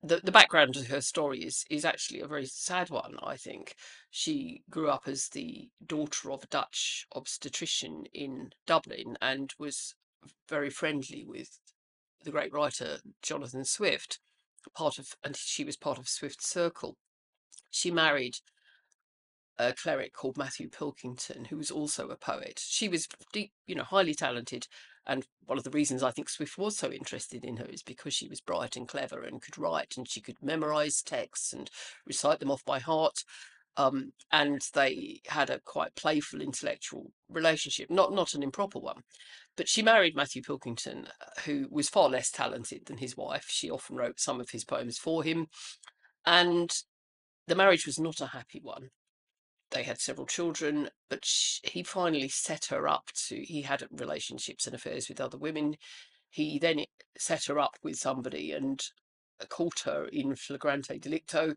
The, 0.04 0.20
the 0.24 0.32
background 0.32 0.76
of 0.76 0.88
her 0.88 1.02
story 1.02 1.40
is 1.44 1.66
is 1.70 1.86
actually 1.86 2.20
a 2.20 2.28
very 2.28 2.46
sad 2.46 2.90
one 2.90 3.16
i 3.24 3.38
think. 3.38 3.76
She 4.12 4.62
grew 4.70 4.90
up 4.90 5.08
as 5.08 5.30
the 5.30 5.70
daughter 5.86 6.32
of 6.32 6.44
a 6.44 6.48
dutch 6.48 7.08
obstetrician 7.16 8.06
in 8.14 8.52
dublin 8.68 9.18
and 9.22 9.54
was 9.58 9.96
very 10.50 10.70
friendly 10.70 11.24
with 11.26 11.60
the 12.24 12.32
great 12.32 12.52
writer 12.52 12.98
jonathan 13.22 13.64
swift 13.64 14.20
part 14.74 14.98
of 14.98 15.14
and 15.24 15.36
she 15.36 15.64
was 15.64 15.78
part 15.78 15.98
of 15.98 16.08
swift's 16.08 16.50
circle. 16.50 16.98
She 17.70 17.92
married 17.92 18.38
a 19.58 19.74
cleric 19.74 20.14
called 20.14 20.38
Matthew 20.38 20.70
Pilkington, 20.70 21.46
who 21.46 21.58
was 21.58 21.72
also 21.72 22.10
a 22.10 22.18
poet. 22.18 22.62
She 22.64 22.88
was 22.88 23.08
deep, 23.32 23.52
you 23.66 23.76
know, 23.76 23.84
highly 23.84 24.14
talented. 24.14 24.68
And 25.08 25.26
one 25.46 25.58
of 25.58 25.64
the 25.64 25.70
reasons 25.70 26.04
I 26.04 26.12
think 26.12 26.30
Swift 26.30 26.58
was 26.58 26.78
so 26.78 26.92
interested 26.92 27.46
in 27.46 27.58
her 27.58 27.66
is 27.66 27.84
because 27.84 28.14
she 28.14 28.28
was 28.28 28.42
bright 28.42 28.76
and 28.76 28.88
clever 28.88 29.22
and 29.22 29.42
could 29.42 29.58
write 29.58 29.96
and 29.98 30.10
she 30.10 30.20
could 30.20 30.38
memorize 30.42 31.02
texts 31.02 31.54
and 31.54 31.70
recite 32.06 32.40
them 32.40 32.52
off 32.52 32.66
by 32.66 32.80
heart. 32.80 33.24
Um, 33.78 34.14
and 34.32 34.62
they 34.74 35.22
had 35.28 35.50
a 35.50 35.60
quite 35.60 35.96
playful 35.96 36.42
intellectual 36.42 37.12
relationship, 37.30 37.90
not 37.90 38.14
not 38.14 38.34
an 38.34 38.42
improper 38.42 38.80
one. 38.80 39.02
But 39.58 39.68
she 39.68 39.82
married 39.82 40.16
Matthew 40.16 40.42
Pilkington, 40.42 41.08
uh, 41.08 41.42
who 41.42 41.68
was 41.70 41.90
far 41.90 42.08
less 42.08 42.32
talented 42.32 42.86
than 42.86 42.98
his 42.98 43.18
wife. 43.18 43.46
She 43.50 43.70
often 43.70 43.98
wrote 43.98 44.20
some 44.20 44.40
of 44.40 44.52
his 44.52 44.64
poems 44.64 44.98
for 44.98 45.24
him, 45.24 45.48
and 46.26 46.72
the 47.48 47.56
marriage 47.56 47.86
was 47.86 48.00
not 48.00 48.22
a 48.22 48.28
happy 48.28 48.62
one 48.64 48.92
they 49.76 49.84
had 49.84 50.00
several 50.00 50.26
children, 50.26 50.90
but 51.10 51.26
she, 51.26 51.60
he 51.66 51.84
finally 51.84 52.30
set 52.30 52.68
her 52.70 52.88
up 52.88 53.12
to. 53.28 53.42
He 53.42 53.64
had 53.64 53.86
relationships 53.92 54.66
and 54.66 54.74
affairs 54.74 55.10
with 55.10 55.20
other 55.20 55.38
women. 55.38 55.76
He 56.30 56.58
then 56.58 56.86
set 57.18 57.46
her 57.46 57.60
up 57.60 57.76
with 57.84 57.98
somebody 57.98 58.54
and 58.54 58.82
uh, 59.42 59.46
caught 59.48 59.82
her 59.82 60.06
in 60.06 60.36
flagrante 60.36 60.98
delicto. 60.98 61.56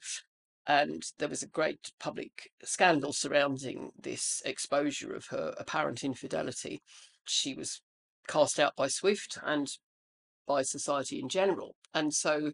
And 0.66 1.04
there 1.18 1.28
was 1.28 1.44
a 1.44 1.48
great 1.48 1.92
public 2.00 2.50
scandal 2.64 3.12
surrounding 3.12 3.92
this 3.96 4.42
exposure 4.44 5.14
of 5.14 5.26
her 5.26 5.54
apparent 5.56 6.02
infidelity. 6.02 6.82
She 7.24 7.54
was 7.54 7.80
cast 8.26 8.58
out 8.58 8.74
by 8.74 8.88
Swift 8.88 9.38
and 9.44 9.70
by 10.44 10.62
society 10.62 11.20
in 11.20 11.28
general. 11.28 11.76
And 11.94 12.12
so 12.12 12.52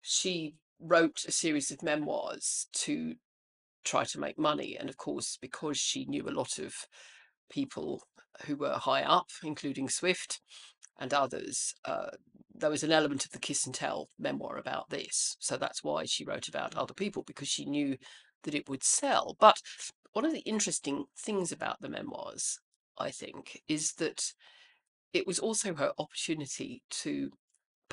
she 0.00 0.54
wrote 0.80 1.24
a 1.28 1.32
series 1.32 1.70
of 1.70 1.82
memoirs 1.82 2.68
to 2.72 3.16
try 3.84 4.04
to 4.04 4.20
make 4.20 4.38
money. 4.38 4.76
And 4.78 4.88
of 4.88 4.96
course, 4.96 5.38
because 5.40 5.78
she 5.78 6.04
knew 6.06 6.28
a 6.28 6.30
lot 6.30 6.58
of 6.58 6.74
people 7.50 8.02
who 8.46 8.56
were 8.56 8.72
high 8.74 9.02
up, 9.02 9.28
including 9.42 9.88
Swift 9.88 10.40
and 10.98 11.12
others, 11.12 11.74
uh, 11.84 12.10
there 12.54 12.70
was 12.70 12.82
an 12.82 12.92
element 12.92 13.24
of 13.24 13.32
the 13.32 13.38
kiss 13.38 13.66
and 13.66 13.74
tell 13.74 14.08
memoir 14.18 14.56
about 14.56 14.90
this. 14.90 15.36
So 15.40 15.56
that's 15.56 15.82
why 15.82 16.04
she 16.04 16.24
wrote 16.24 16.48
about 16.48 16.76
other 16.76 16.94
people, 16.94 17.22
because 17.26 17.48
she 17.48 17.64
knew 17.64 17.96
that 18.44 18.54
it 18.54 18.68
would 18.68 18.84
sell. 18.84 19.36
But 19.38 19.58
one 20.12 20.24
of 20.24 20.32
the 20.32 20.40
interesting 20.40 21.04
things 21.18 21.50
about 21.50 21.80
the 21.80 21.88
memoirs, 21.88 22.60
I 22.98 23.10
think, 23.10 23.60
is 23.68 23.94
that 23.94 24.32
it 25.12 25.26
was 25.26 25.38
also 25.38 25.74
her 25.74 25.92
opportunity 25.98 26.82
to 26.90 27.30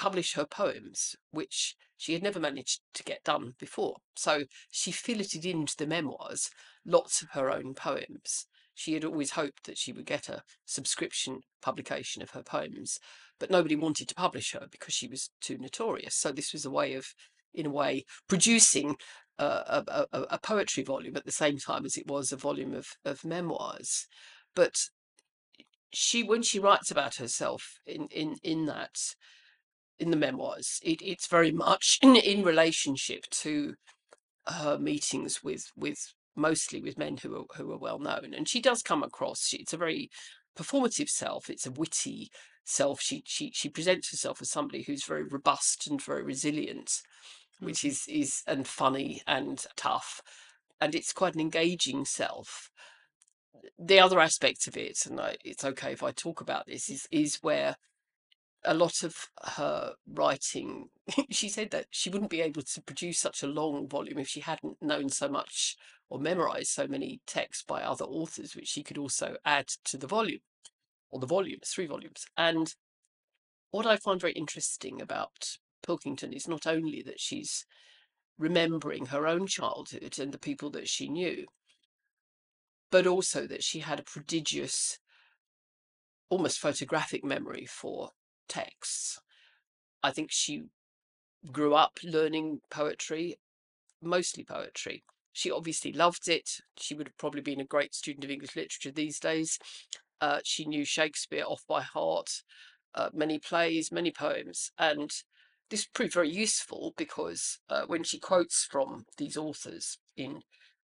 publish 0.02 0.34
her 0.34 0.46
poems, 0.46 1.16
which 1.30 1.76
she 1.96 2.14
had 2.14 2.24
never 2.24 2.40
managed 2.40 2.80
to 2.96 3.04
get 3.04 3.24
done 3.24 3.54
before. 3.60 3.98
So 4.16 4.46
she 4.72 4.92
filleted 4.92 5.46
into 5.46 5.78
the 5.78 5.86
memoirs 5.86 6.50
lots 6.84 7.22
of 7.22 7.30
her 7.34 7.52
own 7.52 7.76
poems. 7.76 8.48
She 8.74 8.96
had 8.96 9.06
always 9.06 9.32
hoped 9.32 9.66
that 9.66 9.78
she 9.78 9.94
would 9.94 10.08
get 10.08 10.28
a 10.28 10.42
subscription 10.66 11.42
publication 11.62 12.24
of 12.24 12.32
her 12.32 12.42
poems, 12.42 12.98
but 13.40 13.52
nobody 13.52 13.76
wanted 13.76 14.08
to 14.08 14.16
publish 14.16 14.54
her 14.54 14.66
because 14.72 14.96
she 14.96 15.08
was 15.08 15.30
too 15.40 15.60
notorious. 15.60 16.16
So 16.16 16.32
this 16.32 16.52
was 16.52 16.66
a 16.66 16.72
way 16.72 16.96
of, 16.96 17.06
in 17.54 17.68
a 17.68 17.70
way, 17.70 18.06
producing 18.28 18.96
a, 19.38 19.84
a, 19.88 20.06
a 20.32 20.40
poetry 20.40 20.82
volume 20.82 21.16
at 21.16 21.26
the 21.26 21.32
same 21.32 21.60
time 21.60 21.86
as 21.86 21.96
it 21.96 22.08
was 22.08 22.32
a 22.32 22.38
volume 22.38 22.74
of, 22.74 22.88
of 23.06 23.24
memoirs. 23.24 24.08
But 24.56 24.78
she, 25.94 26.24
when 26.24 26.42
she 26.42 26.58
writes 26.58 26.90
about 26.90 27.16
herself 27.16 27.78
in, 27.86 28.08
in, 28.08 28.38
in 28.42 28.66
that, 28.66 28.96
in 30.02 30.12
the 30.12 30.18
memoirs. 30.18 30.80
It, 30.84 31.02
it's 31.02 31.28
very 31.28 31.52
much 31.52 32.00
in, 32.02 32.16
in 32.16 32.44
relationship 32.44 33.26
to 33.42 33.76
her 34.48 34.78
meetings 34.80 35.44
with 35.44 35.66
with 35.76 36.00
mostly 36.36 36.82
with 36.82 36.98
men 36.98 37.18
who 37.18 37.36
are 37.36 37.46
who 37.56 37.72
are 37.72 37.78
well 37.78 38.00
known, 38.00 38.34
and 38.34 38.50
she 38.50 38.60
does 38.60 38.82
come 38.82 39.04
across. 39.04 39.46
She, 39.46 39.58
it's 39.58 39.74
a 39.74 39.78
very 39.78 40.10
performative 40.58 41.10
self. 41.10 41.50
It's 41.50 41.68
a 41.68 41.72
witty 41.72 42.30
self. 42.66 43.00
She 43.02 43.24
she 43.26 43.52
she 43.54 43.70
presents 43.70 44.10
herself 44.10 44.42
as 44.42 44.50
somebody 44.50 44.84
who's 44.84 45.06
very 45.06 45.24
robust 45.24 45.88
and 45.88 46.02
very 46.04 46.24
resilient, 46.24 46.90
mm. 47.62 47.68
which 47.68 47.86
is 47.86 48.04
is 48.08 48.42
and 48.48 48.68
funny 48.68 49.22
and 49.28 49.64
tough, 49.76 50.22
and 50.80 50.96
it's 50.96 51.14
quite 51.14 51.36
an 51.36 51.42
engaging 51.42 52.06
self. 52.06 52.70
The 53.78 54.00
other 54.00 54.20
aspect 54.20 54.68
of 54.68 54.76
it, 54.76 55.06
and 55.06 55.20
I, 55.20 55.36
it's 55.46 55.64
okay 55.64 55.92
if 55.92 56.02
I 56.02 56.12
talk 56.12 56.42
about 56.42 56.66
this, 56.66 56.90
is 56.90 57.08
is 57.12 57.38
where 57.44 57.76
a 58.64 58.74
lot 58.74 59.04
of 59.04 59.28
her 59.56 59.94
writing, 60.08 60.90
she 61.30 61.50
said 61.50 61.72
that 61.72 61.88
she 61.90 62.10
wouldn't 62.10 62.30
be 62.30 62.42
able 62.42 62.62
to 62.62 62.82
produce 62.82 63.20
such 63.20 63.44
a 63.44 63.48
long 63.48 63.88
volume 63.88 64.20
if 64.20 64.28
she 64.28 64.42
hadn't 64.42 64.82
known 64.82 65.10
so 65.10 65.28
much 65.28 65.76
or 66.10 66.20
memorized 66.20 66.70
so 66.70 66.88
many 66.88 67.22
texts 67.26 67.64
by 67.64 67.82
other 67.82 68.06
authors, 68.06 68.56
which 68.56 68.68
she 68.68 68.84
could 68.84 68.98
also 68.98 69.38
add 69.46 69.68
to 69.86 69.98
the 69.98 70.08
volume 70.08 70.42
or 71.10 71.20
the 71.20 71.28
volumes, 71.28 71.70
three 71.70 71.86
volumes. 71.86 72.26
And 72.38 72.74
what 73.72 73.86
I 73.86 73.96
find 73.96 74.20
very 74.20 74.34
interesting 74.34 75.02
about 75.02 75.58
Pilkington 75.86 76.34
is 76.34 76.48
not 76.48 76.68
only 76.68 77.02
that 77.04 77.20
she's 77.20 77.66
remembering 78.38 79.08
her 79.08 79.28
own 79.28 79.48
childhood 79.48 80.20
and 80.20 80.32
the 80.32 80.40
people 80.40 80.70
that 80.72 80.88
she 80.88 81.08
knew, 81.08 81.46
but 82.92 83.08
also 83.08 83.48
that 83.48 83.64
she 83.64 83.80
had 83.80 84.00
a 84.00 84.04
prodigious, 84.04 85.00
almost 86.30 86.60
photographic 86.60 87.24
memory 87.24 87.66
for 87.66 88.12
texts. 88.52 89.20
I 90.04 90.12
think 90.12 90.30
she 90.32 90.64
grew 91.52 91.74
up 91.74 92.00
learning 92.04 92.60
poetry, 92.70 93.38
mostly 94.02 94.44
poetry, 94.44 95.04
She 95.34 95.50
obviously 95.50 95.94
loved 95.94 96.28
it. 96.28 96.62
She 96.78 96.94
would 96.94 97.08
have 97.08 97.18
probably 97.18 97.42
been 97.42 97.62
a 97.62 97.66
great 97.66 97.96
student 97.96 98.26
of 98.26 98.32
English 98.32 98.56
literature 98.56 98.92
these 98.92 99.20
days. 99.20 99.58
Uh, 100.20 100.40
she 100.44 100.66
knew 100.66 100.84
Shakespeare 100.86 101.46
off 101.48 101.64
by 101.68 101.82
heart, 101.82 102.44
uh, 102.94 103.10
many 103.14 103.40
plays, 103.40 103.92
many 103.92 104.12
poems, 104.12 104.72
and 104.78 105.10
this 105.70 105.86
proved 105.86 106.14
very 106.14 106.30
useful 106.30 106.94
because 106.98 107.60
uh, 107.70 107.84
when 107.88 108.04
she 108.04 108.20
quotes 108.20 108.68
from 108.70 109.06
these 109.18 109.38
authors 109.38 109.98
in 110.18 110.42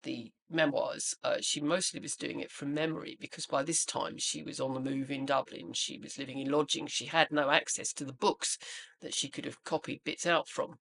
the 0.02 0.32
memoirs, 0.50 1.14
uh, 1.22 1.38
she 1.40 1.60
mostly 1.60 2.00
was 2.00 2.16
doing 2.16 2.40
it 2.40 2.50
from 2.50 2.72
memory 2.72 3.16
because 3.20 3.46
by 3.46 3.62
this 3.62 3.84
time 3.84 4.16
she 4.18 4.42
was 4.42 4.60
on 4.60 4.74
the 4.74 4.80
move 4.80 5.10
in 5.10 5.26
Dublin. 5.26 5.72
She 5.72 5.98
was 5.98 6.18
living 6.18 6.38
in 6.38 6.50
lodgings. 6.50 6.92
She 6.92 7.06
had 7.06 7.30
no 7.30 7.50
access 7.50 7.92
to 7.94 8.04
the 8.04 8.12
books 8.12 8.58
that 9.00 9.14
she 9.14 9.28
could 9.28 9.44
have 9.44 9.64
copied 9.64 10.04
bits 10.04 10.26
out 10.26 10.48
from. 10.48 10.78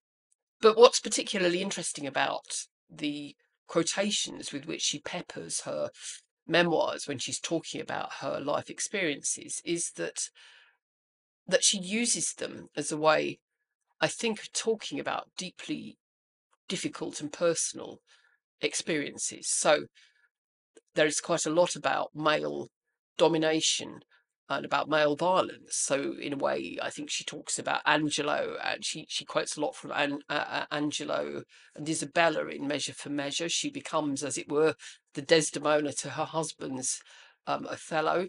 But 0.61 0.77
what's 0.77 0.99
particularly 0.99 1.61
interesting 1.61 2.07
about 2.07 2.65
the 2.89 3.35
quotations 3.67 4.51
with 4.53 4.65
which 4.65 4.81
she 4.81 4.99
peppers 4.99 5.61
her 5.61 5.89
memoirs 6.47 7.07
when 7.07 7.19
she's 7.19 7.39
talking 7.39 7.81
about 7.81 8.13
her 8.21 8.39
life 8.39 8.69
experiences 8.69 9.61
is 9.65 9.91
that 9.97 10.29
that 11.45 11.63
she 11.63 11.77
uses 11.77 12.33
them 12.33 12.67
as 12.75 12.91
a 12.91 12.97
way 12.97 13.39
I 13.99 14.07
think 14.07 14.39
of 14.39 14.53
talking 14.53 14.99
about 14.99 15.29
deeply 15.37 15.97
difficult 16.67 17.19
and 17.19 17.31
personal 17.31 17.99
experiences. 18.61 19.47
So 19.49 19.85
there 20.95 21.07
is 21.07 21.19
quite 21.19 21.45
a 21.45 21.51
lot 21.51 21.75
about 21.75 22.09
male 22.15 22.69
domination 23.17 23.99
and 24.49 24.65
about 24.65 24.89
male 24.89 25.15
violence. 25.15 25.75
So 25.75 26.13
in 26.21 26.33
a 26.33 26.37
way, 26.37 26.77
I 26.81 26.89
think 26.89 27.09
she 27.09 27.25
talks 27.25 27.59
about 27.59 27.81
Angelo, 27.85 28.55
and 28.63 28.83
she 28.83 29.05
she 29.09 29.25
quotes 29.25 29.57
a 29.57 29.61
lot 29.61 29.75
from 29.75 29.91
An, 29.91 30.19
uh, 30.29 30.65
Angelo 30.71 31.43
and 31.75 31.87
Isabella 31.89 32.47
in 32.47 32.65
Measure 32.67 32.93
for 32.93 33.09
Measure. 33.09 33.49
She 33.49 33.69
becomes, 33.69 34.23
as 34.23 34.37
it 34.37 34.49
were, 34.49 34.75
the 35.15 35.21
Desdemona 35.21 35.91
to 35.93 36.11
her 36.11 36.25
husband's 36.25 37.01
um, 37.45 37.67
Othello 37.69 38.27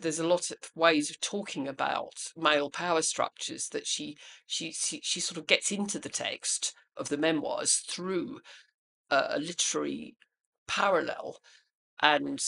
there's 0.00 0.18
a 0.18 0.26
lot 0.26 0.50
of 0.50 0.58
ways 0.74 1.10
of 1.10 1.20
talking 1.20 1.66
about 1.68 2.32
male 2.36 2.70
power 2.70 3.02
structures 3.02 3.68
that 3.68 3.86
she 3.86 4.16
she 4.46 4.72
she, 4.72 5.00
she 5.02 5.20
sort 5.20 5.38
of 5.38 5.46
gets 5.46 5.70
into 5.70 5.98
the 5.98 6.08
text 6.08 6.74
of 6.96 7.08
the 7.08 7.16
memoirs 7.16 7.82
through 7.88 8.40
a, 9.10 9.38
literary 9.38 10.16
parallel 10.66 11.38
and 12.02 12.40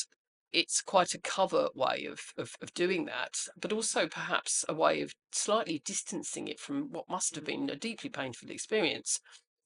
it's 0.53 0.81
quite 0.81 1.15
a 1.15 1.21
covert 1.21 1.77
way 1.77 2.07
of, 2.11 2.21
of, 2.37 2.55
of 2.63 2.73
doing 2.75 3.05
that, 3.05 3.37
but 3.61 3.73
also 3.73 4.09
perhaps 4.09 4.65
a 4.69 4.75
way 4.75 5.03
of 5.03 5.13
slightly 5.33 5.83
distancing 5.85 6.49
it 6.49 6.59
from 6.59 6.91
what 6.91 7.09
must 7.09 7.35
have 7.35 7.45
been 7.45 7.69
a 7.69 7.77
deeply 7.77 8.09
painful 8.09 8.51
experience. 8.51 9.21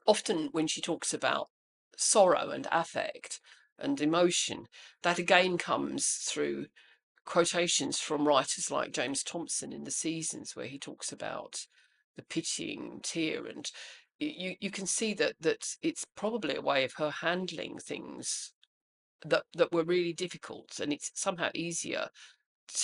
Often, 0.06 0.48
when 0.50 0.66
she 0.66 0.80
talks 0.80 1.14
about 1.14 1.48
sorrow 1.96 2.50
and 2.50 2.66
affect 2.72 3.40
and 3.78 4.00
emotion, 4.00 4.66
that 5.02 5.18
again 5.18 5.56
comes 5.56 6.06
through 6.06 6.66
quotations 7.24 8.00
from 8.00 8.26
writers 8.26 8.70
like 8.70 8.92
James 8.92 9.22
Thomson 9.22 9.72
in 9.72 9.84
the 9.84 9.90
Seasons, 9.90 10.56
where 10.56 10.66
he 10.66 10.78
talks 10.78 11.12
about 11.12 11.66
the 12.16 12.22
pitying 12.22 13.00
tear, 13.02 13.46
and 13.46 13.70
you 14.24 14.56
you 14.60 14.70
can 14.70 14.86
see 14.86 15.14
that 15.14 15.34
that 15.40 15.76
it's 15.82 16.04
probably 16.16 16.56
a 16.56 16.62
way 16.62 16.84
of 16.84 16.94
her 16.94 17.10
handling 17.10 17.78
things 17.78 18.52
that 19.24 19.44
that 19.54 19.72
were 19.72 19.84
really 19.84 20.12
difficult, 20.12 20.80
and 20.80 20.92
it's 20.92 21.10
somehow 21.14 21.50
easier 21.54 22.08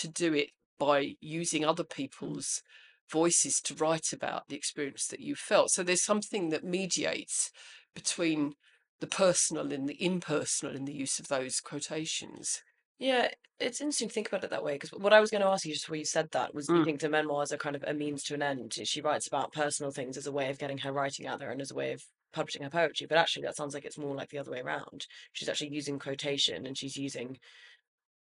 to 0.00 0.08
do 0.08 0.34
it 0.34 0.50
by 0.78 1.14
using 1.20 1.64
other 1.64 1.84
people's 1.84 2.62
voices 3.10 3.60
to 3.62 3.74
write 3.74 4.12
about 4.12 4.48
the 4.48 4.56
experience 4.56 5.06
that 5.08 5.20
you 5.20 5.34
felt. 5.34 5.70
So 5.70 5.82
there's 5.82 6.04
something 6.04 6.50
that 6.50 6.64
mediates 6.64 7.50
between 7.94 8.54
the 9.00 9.06
personal 9.06 9.72
and 9.72 9.88
the 9.88 10.02
impersonal 10.04 10.76
in 10.76 10.84
the 10.84 10.92
use 10.92 11.18
of 11.18 11.28
those 11.28 11.60
quotations. 11.60 12.62
Yeah, 12.98 13.28
it's 13.60 13.80
interesting 13.80 14.08
to 14.08 14.14
think 14.14 14.28
about 14.28 14.44
it 14.44 14.50
that 14.50 14.64
way 14.64 14.74
because 14.74 14.90
what 14.90 15.12
I 15.12 15.20
was 15.20 15.30
going 15.30 15.40
to 15.42 15.48
ask 15.48 15.64
you 15.64 15.72
just 15.72 15.84
before 15.86 15.96
you 15.96 16.04
said 16.04 16.30
that 16.32 16.54
was, 16.54 16.68
you 16.68 16.74
Mm. 16.76 16.84
think 16.84 17.00
the 17.00 17.08
memoirs 17.08 17.52
are 17.52 17.56
kind 17.56 17.76
of 17.76 17.84
a 17.86 17.94
means 17.94 18.22
to 18.24 18.34
an 18.34 18.42
end? 18.42 18.74
She 18.84 19.00
writes 19.00 19.26
about 19.26 19.52
personal 19.52 19.92
things 19.92 20.16
as 20.16 20.26
a 20.26 20.32
way 20.32 20.50
of 20.50 20.58
getting 20.58 20.78
her 20.78 20.92
writing 20.92 21.26
out 21.26 21.38
there 21.38 21.50
and 21.50 21.60
as 21.60 21.70
a 21.70 21.74
way 21.74 21.92
of 21.92 22.02
publishing 22.32 22.62
her 22.62 22.70
poetry, 22.70 23.06
but 23.06 23.18
actually 23.18 23.42
that 23.42 23.56
sounds 23.56 23.74
like 23.74 23.84
it's 23.84 23.98
more 23.98 24.14
like 24.14 24.30
the 24.30 24.38
other 24.38 24.50
way 24.50 24.60
around. 24.60 25.06
She's 25.32 25.48
actually 25.48 25.70
using 25.72 25.98
quotation 25.98 26.66
and 26.66 26.76
she's 26.76 26.96
using 26.96 27.38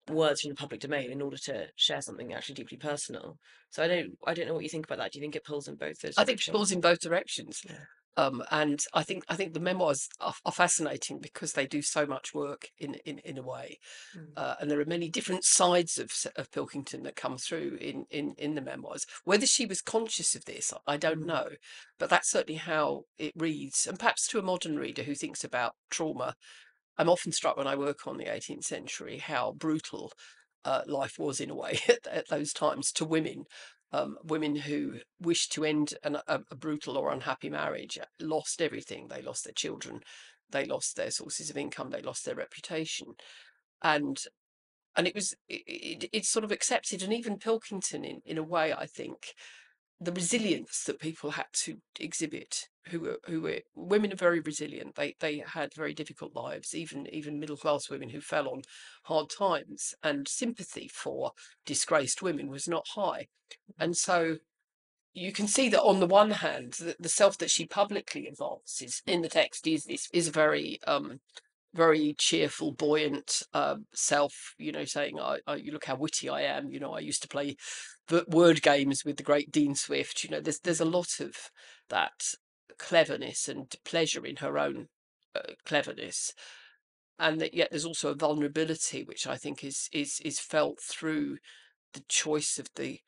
words 0.10 0.41
from 0.41 0.49
the 0.49 0.56
public 0.56 0.82
domain 0.82 1.12
in 1.12 1.21
order 1.21 1.38
to 1.38 1.67
share 1.76 2.02
something 2.02 2.34
actually 2.34 2.56
deeply 2.56 2.78
personal. 2.78 3.38
So 3.69 3.84
I 3.84 3.88
don't, 3.88 4.17
I 4.26 4.34
don't 4.34 4.47
know 4.47 4.54
what 4.54 4.63
you 4.63 4.69
think 4.69 4.86
about 4.86 4.97
that. 4.97 5.12
Do 5.13 5.19
you 5.19 5.23
think 5.23 5.36
it 5.36 5.45
pulls 5.45 5.67
in 5.67 5.76
both 5.76 5.99
those 5.99 6.17
I 6.17 6.26
think 6.26 6.39
it 6.39 6.45
directions? 6.45 6.58
pulls 6.58 6.71
in 6.71 6.82
both 6.82 6.99
directions. 6.99 7.62
Um, 8.15 8.43
and 8.52 8.80
I 8.93 9.04
think 9.04 9.23
I 9.28 9.36
think 9.36 9.54
the 9.54 9.60
memoirs 9.60 10.08
are, 10.19 10.34
are 10.45 10.52
fascinating 10.52 11.19
because 11.19 11.54
they 11.54 11.65
do 11.65 11.82
so 11.82 12.06
much 12.06 12.34
work 12.34 12.69
in 12.78 12.95
in, 13.06 13.19
in 13.19 13.38
a 13.38 13.43
way, 13.43 13.80
Mm. 14.15 14.38
uh, 14.38 14.56
and 14.60 14.69
there 14.71 14.80
are 14.82 14.86
many 14.86 15.10
different 15.10 15.45
sides 15.45 15.97
of 15.97 16.12
of 16.36 16.52
Pilkington 16.52 17.04
that 17.04 17.15
come 17.15 17.38
through 17.38 17.78
in 17.82 18.06
in 18.12 18.36
in 18.38 18.56
the 18.56 18.62
memoirs. 18.62 19.06
Whether 19.23 19.47
she 19.47 19.65
was 19.65 19.82
conscious 19.82 20.36
of 20.36 20.45
this, 20.45 20.73
I 20.88 20.97
don't 20.97 21.21
Mm. 21.21 21.26
know, 21.26 21.49
but 21.99 22.10
that's 22.10 22.30
certainly 22.32 22.60
how 22.60 23.06
it 23.17 23.34
reads. 23.36 23.88
And 23.88 23.99
perhaps 23.99 24.28
to 24.28 24.39
a 24.39 24.43
modern 24.43 24.78
reader 24.78 25.04
who 25.04 25.15
thinks 25.15 25.43
about 25.43 25.76
trauma, 25.89 26.36
I'm 26.97 27.10
often 27.10 27.32
struck 27.32 27.58
when 27.58 27.67
I 27.67 27.76
work 27.76 28.08
on 28.08 28.17
the 28.17 28.26
18th 28.32 28.65
century 28.65 29.17
how 29.19 29.52
brutal 29.54 30.12
uh, 30.65 30.84
life 30.88 31.19
was 31.19 31.39
in 31.39 31.49
a 31.49 31.56
way 31.56 31.80
at, 31.89 32.08
at 32.08 32.28
those 32.30 32.54
times 32.54 32.91
to 32.93 33.06
women. 33.06 33.45
Um, 33.93 34.17
women 34.23 34.56
who 34.56 34.95
wished 35.21 35.53
to 35.53 35.65
end 35.65 35.93
an, 36.03 36.17
a, 36.27 36.39
a 36.49 36.56
brutal 36.56 36.97
or 36.97 37.12
unhappy 37.12 37.49
marriage 37.49 37.99
lost 38.19 38.60
everything. 38.60 39.08
They 39.08 39.21
lost 39.21 39.43
their 39.43 39.53
children, 39.53 39.99
they 40.49 40.65
lost 40.65 40.95
their 40.95 41.12
sources 41.12 41.51
of 41.51 41.58
income, 41.58 41.91
they 41.91 42.01
lost 42.01 42.25
their 42.25 42.36
reputation, 42.36 43.13
and 43.84 44.17
and 44.95 45.08
it 45.08 45.15
was 45.15 45.36
it, 45.47 46.10
it, 46.12 46.25
sort 46.25 46.43
of 46.43 46.51
accepted. 46.51 47.03
And 47.03 47.13
even 47.13 47.38
Pilkington, 47.38 48.03
in 48.03 48.21
in 48.25 48.38
a 48.39 48.43
way, 48.43 48.73
I 48.73 48.88
think 48.88 49.34
the 50.01 50.12
resilience 50.12 50.84
that 50.86 50.99
people 50.99 51.32
had 51.32 51.47
to 51.53 51.77
exhibit 51.99 52.67
who 52.89 52.99
were 52.99 53.19
who 53.25 53.41
were 53.41 53.59
women 53.75 54.11
are 54.11 54.17
very 54.17 54.39
resilient 54.39 54.95
they 54.95 55.15
they 55.19 55.43
had 55.45 55.73
very 55.73 55.93
difficult 55.93 56.35
lives 56.35 56.75
even 56.75 57.07
even 57.13 57.39
middle 57.39 57.57
class 57.57 57.89
women 57.89 58.09
who 58.09 58.21
fell 58.21 58.49
on 58.49 58.61
hard 59.03 59.29
times 59.29 59.93
and 60.03 60.27
sympathy 60.27 60.89
for 60.91 61.31
disgraced 61.65 62.21
women 62.21 62.49
was 62.49 62.67
not 62.67 62.85
high 62.95 63.27
and 63.79 63.95
so 63.95 64.37
you 65.13 65.31
can 65.31 65.47
see 65.47 65.69
that 65.69 65.81
on 65.81 65.99
the 65.99 66.07
one 66.07 66.31
hand 66.31 66.73
the, 66.73 66.95
the 66.99 67.09
self 67.09 67.37
that 67.37 67.51
she 67.51 67.65
publicly 67.65 68.27
advances 68.27 69.01
in 69.05 69.21
the 69.21 69.29
text 69.29 69.67
is 69.67 69.85
is, 69.87 70.07
is 70.13 70.27
very 70.29 70.79
um 70.87 71.19
very 71.73 72.15
cheerful, 72.17 72.71
buoyant 72.71 73.41
uh, 73.53 73.77
self, 73.93 74.53
you 74.57 74.71
know, 74.71 74.85
saying, 74.85 75.19
I, 75.19 75.39
I, 75.47 75.55
you 75.55 75.71
look 75.71 75.85
how 75.85 75.95
witty 75.95 76.29
I 76.29 76.41
am. 76.41 76.69
You 76.69 76.79
know, 76.79 76.93
I 76.93 76.99
used 76.99 77.23
to 77.23 77.27
play 77.27 77.55
word 78.27 78.61
games 78.61 79.03
with 79.03 79.17
the 79.17 79.23
great 79.23 79.51
Dean 79.51 79.75
Swift. 79.75 80.23
You 80.23 80.29
know, 80.29 80.39
there's 80.39 80.59
there's 80.59 80.81
a 80.81 80.85
lot 80.85 81.19
of 81.19 81.35
that 81.89 82.33
cleverness 82.77 83.47
and 83.47 83.73
pleasure 83.86 84.25
in 84.25 84.38
her 84.38 84.57
own 84.57 84.88
uh, 85.36 85.53
cleverness, 85.65 86.33
and 87.19 87.39
that 87.41 87.53
yet 87.53 87.69
there's 87.71 87.86
also 87.86 88.09
a 88.09 88.15
vulnerability 88.15 89.03
which 89.03 89.27
I 89.27 89.38
think 89.38 89.63
is 89.63 89.89
is 89.91 90.19
is 90.23 90.39
felt 90.39 90.79
through 90.81 91.38
the 91.93 92.03
choice 92.07 92.57
of 92.59 92.67
the 92.75 92.99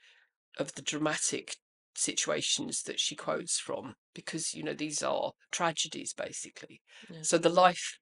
of 0.57 0.73
the 0.75 0.81
dramatic 0.81 1.57
situations 1.95 2.83
that 2.83 2.99
she 2.99 3.15
quotes 3.15 3.57
from 3.57 3.95
because 4.13 4.53
you 4.53 4.61
know 4.63 4.73
these 4.73 5.01
are 5.01 5.31
tragedies 5.49 6.13
basically 6.13 6.81
Yeah. 7.09 7.21
so 7.21 7.37
the 7.37 7.49
life 7.49 7.97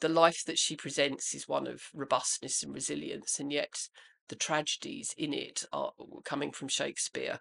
the 0.00 0.08
life 0.08 0.44
that 0.46 0.58
she 0.58 0.76
presents 0.76 1.34
is 1.34 1.48
one 1.48 1.66
of 1.66 1.84
robustness 1.94 2.62
and 2.62 2.74
resilience, 2.74 3.40
and 3.40 3.50
yet 3.50 3.88
the 4.28 4.36
tragedies 4.36 5.14
in 5.16 5.32
it 5.32 5.64
are 5.72 5.92
coming 6.24 6.52
from 6.52 6.68
Shakespeare 6.68 7.40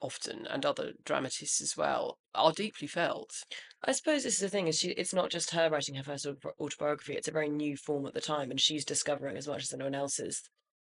often 0.00 0.46
and 0.46 0.64
other 0.64 0.92
dramatists 1.04 1.60
as 1.60 1.76
well 1.76 2.18
are 2.34 2.52
deeply 2.52 2.86
felt. 2.86 3.44
I 3.84 3.92
suppose 3.92 4.22
this 4.22 4.34
is 4.34 4.40
the 4.40 4.48
thing 4.48 4.68
is 4.68 4.78
she 4.78 4.90
it's 4.90 5.14
not 5.14 5.30
just 5.30 5.50
her 5.50 5.70
writing 5.70 5.94
her 5.94 6.02
first 6.02 6.26
autobiography, 6.60 7.14
it's 7.14 7.28
a 7.28 7.32
very 7.32 7.48
new 7.48 7.76
form 7.76 8.06
at 8.06 8.14
the 8.14 8.20
time 8.20 8.50
and 8.50 8.60
she's 8.60 8.84
discovering 8.84 9.36
as 9.36 9.48
much 9.48 9.62
as 9.62 9.72
anyone 9.72 9.94
else 9.94 10.18
is 10.18 10.42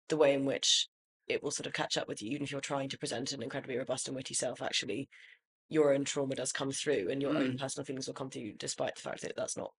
the 0.08 0.16
way 0.16 0.32
in 0.34 0.44
which 0.44 0.88
it 1.26 1.42
will 1.42 1.50
sort 1.50 1.66
of 1.66 1.72
catch 1.72 1.96
up 1.96 2.06
with 2.06 2.20
you, 2.20 2.30
even 2.30 2.44
if 2.44 2.52
you're 2.52 2.60
trying 2.60 2.88
to 2.90 2.98
present 2.98 3.32
an 3.32 3.42
incredibly 3.42 3.78
robust 3.78 4.08
and 4.08 4.16
witty 4.16 4.34
self, 4.34 4.60
actually 4.60 5.08
your 5.68 5.94
own 5.94 6.04
trauma 6.04 6.34
does 6.34 6.52
come 6.52 6.70
through 6.70 7.08
and 7.10 7.22
your 7.22 7.36
own 7.36 7.52
mm. 7.52 7.58
personal 7.58 7.84
feelings 7.84 8.06
will 8.06 8.14
come 8.14 8.30
through 8.30 8.52
despite 8.58 8.94
the 8.94 9.00
fact 9.00 9.22
that 9.22 9.34
that's 9.36 9.56
not 9.56 9.72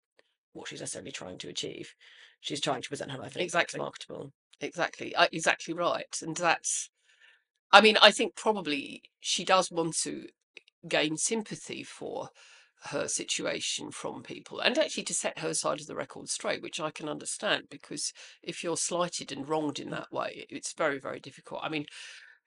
what 0.54 0.68
she's 0.68 0.80
necessarily 0.80 1.12
trying 1.12 1.38
to 1.38 1.50
achieve. 1.50 1.94
She's 2.42 2.62
trying 2.62 2.82
to 2.82 2.90
present 2.90 3.12
her 3.12 3.18
life 3.18 3.36
in 3.36 3.42
a 3.42 3.44
way 3.44 3.46
that's 3.46 3.54
Exactly. 3.54 3.80
marketable. 3.80 4.34
Exactly, 4.62 5.14
exactly 5.32 5.74
right, 5.74 6.18
and 6.22 6.36
that's. 6.36 6.90
I 7.71 7.82
mean, 7.82 7.97
I 8.01 8.12
think 8.12 8.36
probably 8.36 9.04
she 9.19 9.43
does 9.43 9.71
want 9.71 9.95
to 10.04 10.28
gain 10.88 11.17
sympathy 11.17 11.84
for 11.84 12.30
her 12.89 13.08
situation 13.08 13.89
from 13.89 14.21
people 14.21 14.60
and 14.60 14.78
actually 14.78 15.04
to 15.04 15.13
set 15.13 15.39
her 15.39 15.54
side 15.54 15.82
of 15.82 15.88
the 15.88 15.95
record 15.95 16.30
straight, 16.30 16.62
which 16.62 16.80
I 16.80 16.91
can 16.91 17.10
understand 17.10 17.63
because 17.69 18.13
if 18.43 18.63
you're 18.63 18.78
slighted 18.78 19.32
and 19.32 19.47
wronged 19.47 19.80
in 19.80 19.89
that 19.89 20.12
way, 20.12 20.45
it's 20.49 20.73
very, 20.73 20.99
very 20.99 21.19
difficult. 21.19 21.62
I 21.63 21.69
mean, 21.69 21.86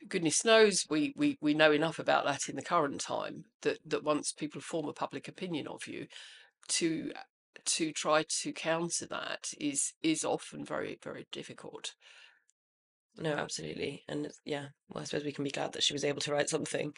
goodness 0.09 0.45
knows 0.45 0.87
we, 0.89 1.13
we, 1.17 1.39
we 1.41 1.55
know 1.55 1.73
enough 1.73 1.99
about 1.99 2.25
that 2.25 2.49
in 2.49 2.55
the 2.55 2.63
current 2.63 3.01
time 3.01 3.47
that, 3.63 3.79
that 3.85 4.05
once 4.05 4.33
people 4.33 4.61
form 4.61 4.89
a 4.89 4.93
public 4.93 5.27
opinion 5.27 5.67
of 5.67 5.87
you, 5.87 6.07
to 6.69 7.13
to 7.65 7.93
try 7.93 8.25
to 8.29 8.53
counter 8.53 9.07
that 9.07 9.51
is 9.61 9.95
is 10.03 10.25
often 10.25 10.65
very 10.65 10.99
very 11.03 11.27
difficult. 11.33 11.95
No, 13.21 13.33
absolutely, 13.33 14.05
and 14.09 14.31
yeah, 14.45 14.67
well, 14.89 15.03
I 15.03 15.05
suppose 15.05 15.25
we 15.25 15.33
can 15.33 15.45
be 15.45 15.51
glad 15.51 15.73
that 15.73 15.83
she 15.83 15.93
was 15.93 16.05
able 16.05 16.21
to 16.21 16.33
write 16.33 16.49
something, 16.49 16.95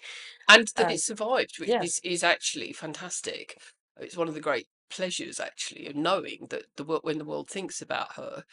and 0.48 0.68
that 0.76 0.87
um, 0.87 0.92
it 0.92 1.00
survived, 1.00 1.59
which 1.59 1.68
yeah. 1.70 1.83
is 1.83 2.00
is 2.04 2.22
actually 2.22 2.72
fantastic. 2.72 3.59
It's 3.98 4.16
one 4.16 4.28
of 4.28 4.35
the 4.35 4.40
great 4.40 4.68
pleasures, 4.90 5.40
actually, 5.40 5.87
of 5.87 5.96
knowing 5.96 6.46
that 6.50 6.64
the 6.76 6.85
world 6.85 7.04
when 7.04 7.18
the 7.18 7.24
world 7.24 7.48
thinks 7.48 7.80
about 7.80 8.14
her, 8.16 8.44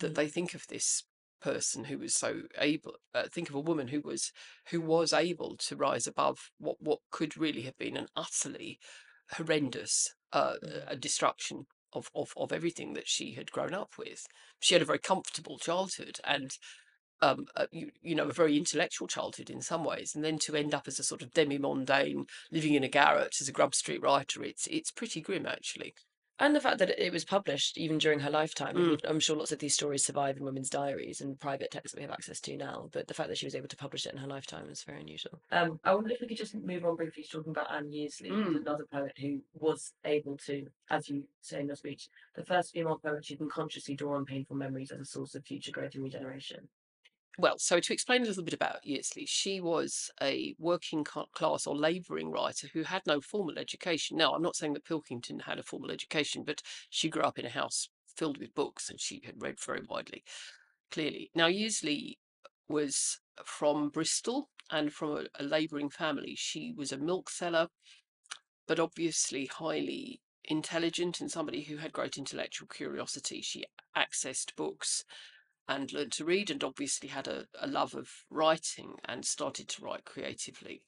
that 0.00 0.12
Mm. 0.12 0.14
they 0.14 0.28
think 0.28 0.54
of 0.54 0.66
this 0.66 1.04
person 1.40 1.84
who 1.84 1.98
was 1.98 2.14
so 2.14 2.42
able. 2.58 2.96
Uh, 3.14 3.24
think 3.28 3.48
of 3.48 3.54
a 3.54 3.60
woman 3.60 3.88
who 3.88 4.00
was 4.00 4.32
who 4.68 4.80
was 4.80 5.12
able 5.12 5.56
to 5.56 5.76
rise 5.76 6.06
above 6.06 6.50
what 6.58 6.76
what 6.80 7.00
could 7.10 7.36
really 7.36 7.62
have 7.62 7.76
been 7.78 7.96
an 7.96 8.08
utterly 8.16 8.78
horrendous 9.32 10.14
uh, 10.32 10.56
Mm. 10.62 10.84
a 10.88 10.96
destruction 10.96 11.66
of, 11.92 12.10
of 12.14 12.32
of 12.36 12.52
everything 12.52 12.92
that 12.94 13.08
she 13.08 13.32
had 13.32 13.50
grown 13.52 13.72
up 13.74 13.96
with. 13.98 14.26
She 14.60 14.74
had 14.74 14.82
a 14.82 14.86
very 14.86 14.98
comfortable 14.98 15.58
childhood 15.58 16.18
and 16.24 16.56
um, 17.24 17.46
uh, 17.56 17.66
you, 17.72 17.90
you 18.02 18.14
know, 18.14 18.28
a 18.28 18.32
very 18.32 18.56
intellectual 18.56 19.08
childhood 19.08 19.50
in 19.50 19.62
some 19.62 19.84
ways, 19.84 20.14
and 20.14 20.24
then 20.24 20.38
to 20.40 20.56
end 20.56 20.74
up 20.74 20.86
as 20.86 20.98
a 20.98 21.04
sort 21.10 21.22
of 21.22 21.32
demi-mondaine, 21.32 22.28
living 22.50 22.74
in 22.74 22.84
a 22.84 22.88
garret 22.88 23.36
as 23.40 23.48
a 23.48 23.52
Grub 23.52 23.74
Street 23.74 24.02
writer, 24.02 24.42
it's 24.42 24.66
it's 24.68 24.90
pretty 24.90 25.20
grim 25.20 25.46
actually. 25.46 25.94
And 26.40 26.54
the 26.54 26.60
fact 26.60 26.78
that 26.78 26.90
it 26.98 27.12
was 27.12 27.24
published 27.24 27.78
even 27.78 27.98
during 27.98 28.18
her 28.18 28.30
lifetime. 28.30 28.74
Mm. 28.74 29.00
I'm 29.08 29.20
sure 29.20 29.36
lots 29.36 29.52
of 29.52 29.60
these 29.60 29.74
stories 29.74 30.04
survive 30.04 30.36
in 30.36 30.44
women's 30.44 30.68
diaries 30.68 31.20
and 31.20 31.38
private 31.38 31.70
texts 31.70 31.92
that 31.92 31.98
we 32.00 32.02
have 32.02 32.10
access 32.10 32.40
to 32.40 32.56
now. 32.56 32.88
But 32.92 33.06
the 33.06 33.14
fact 33.14 33.28
that 33.28 33.38
she 33.38 33.46
was 33.46 33.54
able 33.54 33.68
to 33.68 33.76
publish 33.76 34.04
it 34.04 34.12
in 34.14 34.18
her 34.18 34.26
lifetime 34.26 34.68
is 34.68 34.82
very 34.82 35.00
unusual. 35.00 35.40
Um, 35.52 35.78
I 35.84 35.94
wonder 35.94 36.12
if 36.12 36.20
we 36.20 36.26
could 36.26 36.36
just 36.36 36.56
move 36.56 36.84
on 36.84 36.96
briefly 36.96 37.22
to 37.22 37.28
talking 37.28 37.52
about 37.52 37.72
Anne 37.72 37.92
Yearsley, 37.92 38.30
who's 38.30 38.56
Mm. 38.56 38.62
another 38.62 38.84
poet 38.92 39.12
who 39.16 39.42
was 39.54 39.92
able 40.04 40.36
to, 40.38 40.66
as 40.90 41.08
you 41.08 41.22
say 41.40 41.60
in 41.60 41.68
your 41.68 41.76
speech, 41.76 42.08
the 42.34 42.44
first 42.44 42.72
female 42.72 42.98
poet 42.98 43.24
who 43.28 43.36
can 43.36 43.48
consciously 43.48 43.94
draw 43.94 44.16
on 44.16 44.24
painful 44.24 44.56
memories 44.56 44.90
as 44.90 45.00
a 45.00 45.04
source 45.04 45.36
of 45.36 45.44
future 45.44 45.70
growth 45.70 45.94
and 45.94 46.02
regeneration. 46.02 46.68
Well, 47.36 47.58
so 47.58 47.80
to 47.80 47.92
explain 47.92 48.22
a 48.22 48.26
little 48.26 48.44
bit 48.44 48.54
about 48.54 48.86
Yearsley, 48.86 49.26
she 49.26 49.60
was 49.60 50.10
a 50.22 50.54
working 50.58 51.04
class 51.04 51.66
or 51.66 51.76
labouring 51.76 52.30
writer 52.30 52.68
who 52.72 52.84
had 52.84 53.02
no 53.06 53.20
formal 53.20 53.58
education. 53.58 54.16
Now, 54.16 54.34
I'm 54.34 54.42
not 54.42 54.54
saying 54.54 54.74
that 54.74 54.84
Pilkington 54.84 55.40
had 55.40 55.58
a 55.58 55.64
formal 55.64 55.90
education, 55.90 56.44
but 56.44 56.62
she 56.90 57.08
grew 57.08 57.22
up 57.22 57.38
in 57.38 57.46
a 57.46 57.50
house 57.50 57.88
filled 58.16 58.38
with 58.38 58.54
books 58.54 58.88
and 58.88 59.00
she 59.00 59.20
had 59.24 59.42
read 59.42 59.58
very 59.60 59.82
widely, 59.88 60.22
clearly. 60.92 61.30
Now, 61.34 61.46
Yearsley 61.46 62.18
was 62.68 63.18
from 63.44 63.88
Bristol 63.88 64.48
and 64.70 64.92
from 64.92 65.10
a, 65.10 65.24
a 65.40 65.42
labouring 65.42 65.90
family. 65.90 66.36
She 66.36 66.72
was 66.76 66.92
a 66.92 66.98
milk 66.98 67.30
seller, 67.30 67.66
but 68.68 68.78
obviously 68.78 69.46
highly 69.46 70.20
intelligent 70.44 71.20
and 71.20 71.30
somebody 71.30 71.62
who 71.62 71.78
had 71.78 71.92
great 71.92 72.16
intellectual 72.16 72.68
curiosity. 72.68 73.42
She 73.42 73.64
accessed 73.96 74.54
books 74.54 75.04
and 75.68 75.92
learned 75.92 76.12
to 76.12 76.24
read 76.24 76.50
and 76.50 76.62
obviously 76.62 77.08
had 77.08 77.26
a, 77.26 77.46
a 77.60 77.66
love 77.66 77.94
of 77.94 78.08
writing 78.30 78.94
and 79.04 79.24
started 79.24 79.68
to 79.68 79.82
write 79.82 80.04
creatively. 80.04 80.82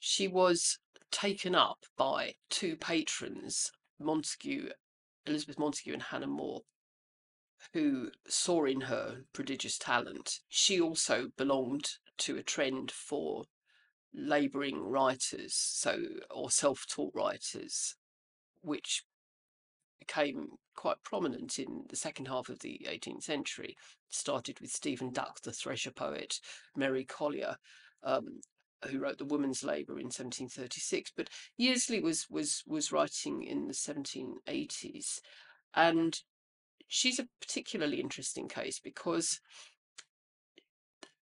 She 0.00 0.28
was 0.28 0.78
taken 1.10 1.54
up 1.54 1.78
by 1.96 2.34
two 2.50 2.76
patrons, 2.76 3.70
Montagu, 4.00 4.70
Elizabeth 5.26 5.58
Montagu 5.58 5.92
and 5.92 6.02
Hannah 6.02 6.26
More, 6.26 6.62
who 7.72 8.10
saw 8.28 8.64
in 8.64 8.82
her 8.82 9.22
prodigious 9.32 9.78
talent. 9.78 10.40
She 10.48 10.80
also 10.80 11.28
belonged 11.36 11.88
to 12.18 12.36
a 12.36 12.42
trend 12.42 12.90
for 12.90 13.44
labouring 14.14 14.78
writers, 14.80 15.54
so 15.54 15.98
or 16.30 16.50
self-taught 16.50 17.12
writers, 17.14 17.94
which 18.62 19.04
became 19.98 20.48
quite 20.76 21.02
prominent 21.02 21.58
in 21.58 21.84
the 21.88 21.96
second 21.96 22.28
half 22.28 22.48
of 22.48 22.60
the 22.60 22.86
18th 22.88 23.24
century. 23.24 23.76
Started 24.08 24.60
with 24.60 24.70
Stephen 24.70 25.10
Duck, 25.10 25.40
the 25.42 25.52
thresher 25.52 25.90
poet, 25.90 26.40
Mary 26.76 27.04
Collier, 27.04 27.56
um, 28.02 28.40
who 28.90 28.98
wrote 28.98 29.18
The 29.18 29.24
Woman's 29.24 29.64
Labour 29.64 29.98
in 29.98 30.06
1736. 30.06 31.12
But 31.16 31.30
Yearsley 31.56 32.00
was 32.00 32.26
was 32.30 32.62
was 32.66 32.92
writing 32.92 33.42
in 33.42 33.66
the 33.66 33.74
1780s, 33.74 35.20
and 35.74 36.20
she's 36.86 37.18
a 37.18 37.28
particularly 37.40 38.00
interesting 38.00 38.48
case 38.48 38.78
because 38.78 39.40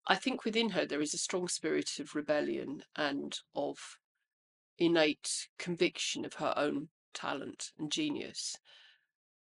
I 0.08 0.16
think 0.16 0.44
within 0.44 0.70
her 0.72 0.86
there 0.86 1.02
is 1.02 1.14
a 1.14 1.20
strong 1.20 1.48
spirit 1.48 2.00
of 2.00 2.16
rebellion 2.16 2.84
and 2.96 3.38
of 3.56 3.98
innate 4.78 5.48
conviction 5.60 6.26
of 6.26 6.36
her 6.36 6.54
own 6.58 6.90
talent 7.14 7.72
and 7.78 7.92
genius. 7.92 8.58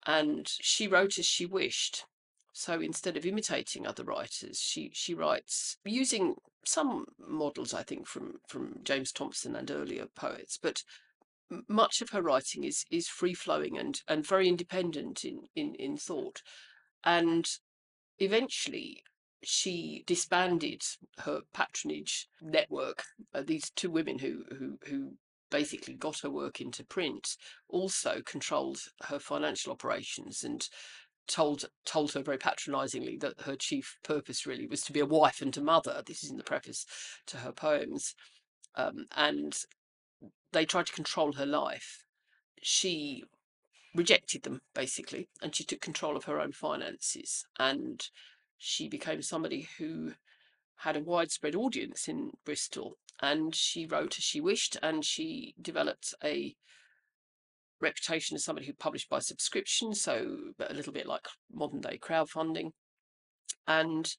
And 0.05 0.47
she 0.47 0.87
wrote 0.87 1.17
as 1.17 1.25
she 1.25 1.45
wished. 1.45 2.05
So 2.53 2.79
instead 2.79 3.17
of 3.17 3.25
imitating 3.25 3.85
other 3.85 4.03
writers, 4.03 4.59
she 4.59 4.91
she 4.93 5.13
writes 5.13 5.77
using 5.83 6.35
some 6.65 7.05
models, 7.19 7.73
I 7.73 7.83
think, 7.83 8.07
from 8.07 8.39
from 8.47 8.79
James 8.83 9.11
Thomson 9.11 9.55
and 9.55 9.69
earlier 9.69 10.05
poets, 10.15 10.57
but 10.61 10.83
much 11.67 12.01
of 12.01 12.09
her 12.09 12.21
writing 12.21 12.63
is 12.63 12.85
is 12.89 13.07
free 13.07 13.33
flowing 13.33 13.77
and 13.77 14.01
and 14.07 14.25
very 14.25 14.47
independent 14.47 15.25
in 15.25 15.47
in 15.55 15.75
in 15.75 15.97
thought, 15.97 16.41
and 17.03 17.47
eventually 18.19 19.03
she 19.43 20.03
disbanded 20.07 20.83
her 21.19 21.41
patronage 21.53 22.27
network. 22.41 23.03
Uh, 23.33 23.43
these 23.43 23.69
two 23.69 23.91
women 23.91 24.19
who 24.19 24.43
who 24.57 24.79
who 24.87 25.17
basically 25.57 25.93
got 25.93 26.19
her 26.19 26.29
work 26.29 26.59
into 26.59 26.83
print 26.83 27.37
also 27.69 28.21
controlled 28.25 28.79
her 29.03 29.19
financial 29.19 29.71
operations 29.71 30.43
and 30.43 30.67
told 31.27 31.65
told 31.85 32.11
her 32.11 32.21
very 32.21 32.37
patronizingly 32.37 33.17
that 33.17 33.39
her 33.41 33.55
chief 33.55 33.97
purpose 34.03 34.45
really 34.45 34.67
was 34.67 34.81
to 34.81 34.93
be 34.93 34.99
a 34.99 35.05
wife 35.05 35.41
and 35.41 35.55
a 35.57 35.61
mother 35.61 36.03
this 36.05 36.23
is 36.23 36.29
in 36.29 36.37
the 36.37 36.43
preface 36.43 36.85
to 37.25 37.37
her 37.37 37.51
poems 37.51 38.15
um, 38.75 39.05
and 39.15 39.65
they 40.51 40.65
tried 40.65 40.85
to 40.87 40.93
control 40.93 41.33
her 41.33 41.45
life. 41.45 42.03
She 42.61 43.23
rejected 43.93 44.43
them 44.43 44.61
basically 44.73 45.29
and 45.41 45.55
she 45.55 45.63
took 45.63 45.81
control 45.81 46.17
of 46.17 46.25
her 46.25 46.39
own 46.39 46.51
finances 46.51 47.45
and 47.57 48.09
she 48.57 48.89
became 48.89 49.21
somebody 49.21 49.69
who 49.77 50.13
had 50.77 50.97
a 50.97 51.01
widespread 51.01 51.55
audience 51.55 52.07
in 52.07 52.31
Bristol 52.43 52.97
and 53.21 53.55
she 53.55 53.85
wrote 53.85 54.17
as 54.17 54.23
she 54.23 54.41
wished 54.41 54.77
and 54.81 55.05
she 55.05 55.55
developed 55.61 56.13
a 56.23 56.55
reputation 57.81 58.35
as 58.35 58.43
somebody 58.43 58.67
who 58.67 58.73
published 58.73 59.09
by 59.09 59.19
subscription, 59.19 59.93
so 59.93 60.37
a 60.59 60.73
little 60.73 60.93
bit 60.93 61.05
like 61.05 61.27
modern 61.53 61.81
day 61.81 61.97
crowdfunding. 62.01 62.71
And 63.67 64.15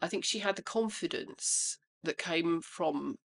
I 0.00 0.08
think 0.08 0.24
she 0.24 0.40
had 0.40 0.56
the 0.56 0.62
confidence 0.62 1.78
that 2.02 2.18
came 2.18 2.60
from 2.60 3.16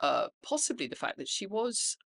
uh, 0.00 0.28
possibly 0.42 0.86
the 0.86 0.96
fact 0.96 1.18
that 1.18 1.28
she 1.28 1.46
was 1.46 1.96